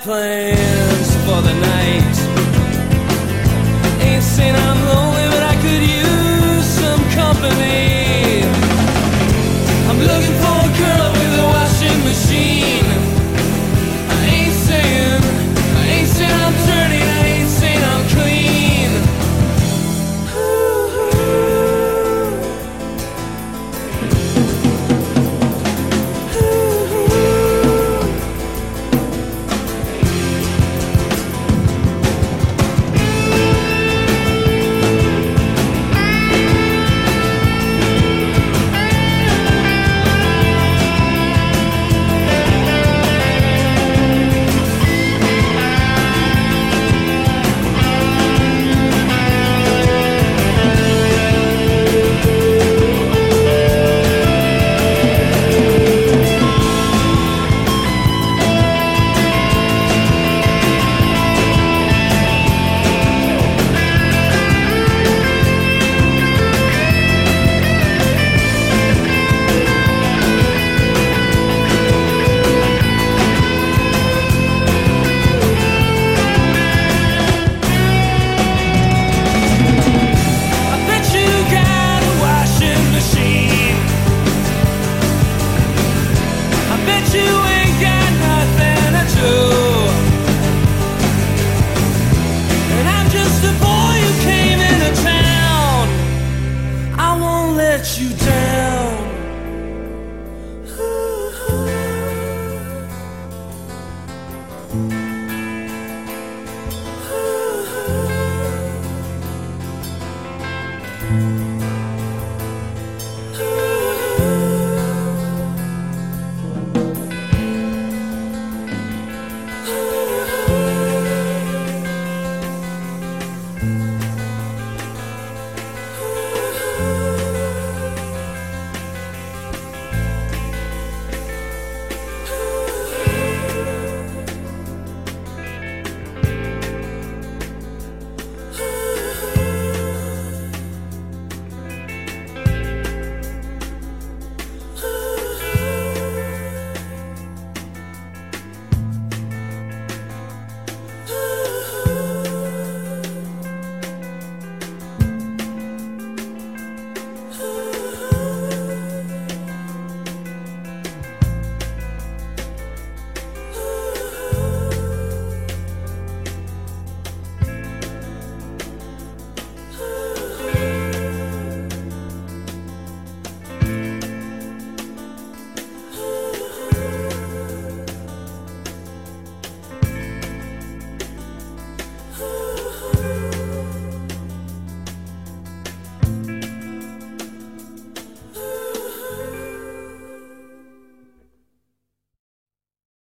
play 0.00 0.57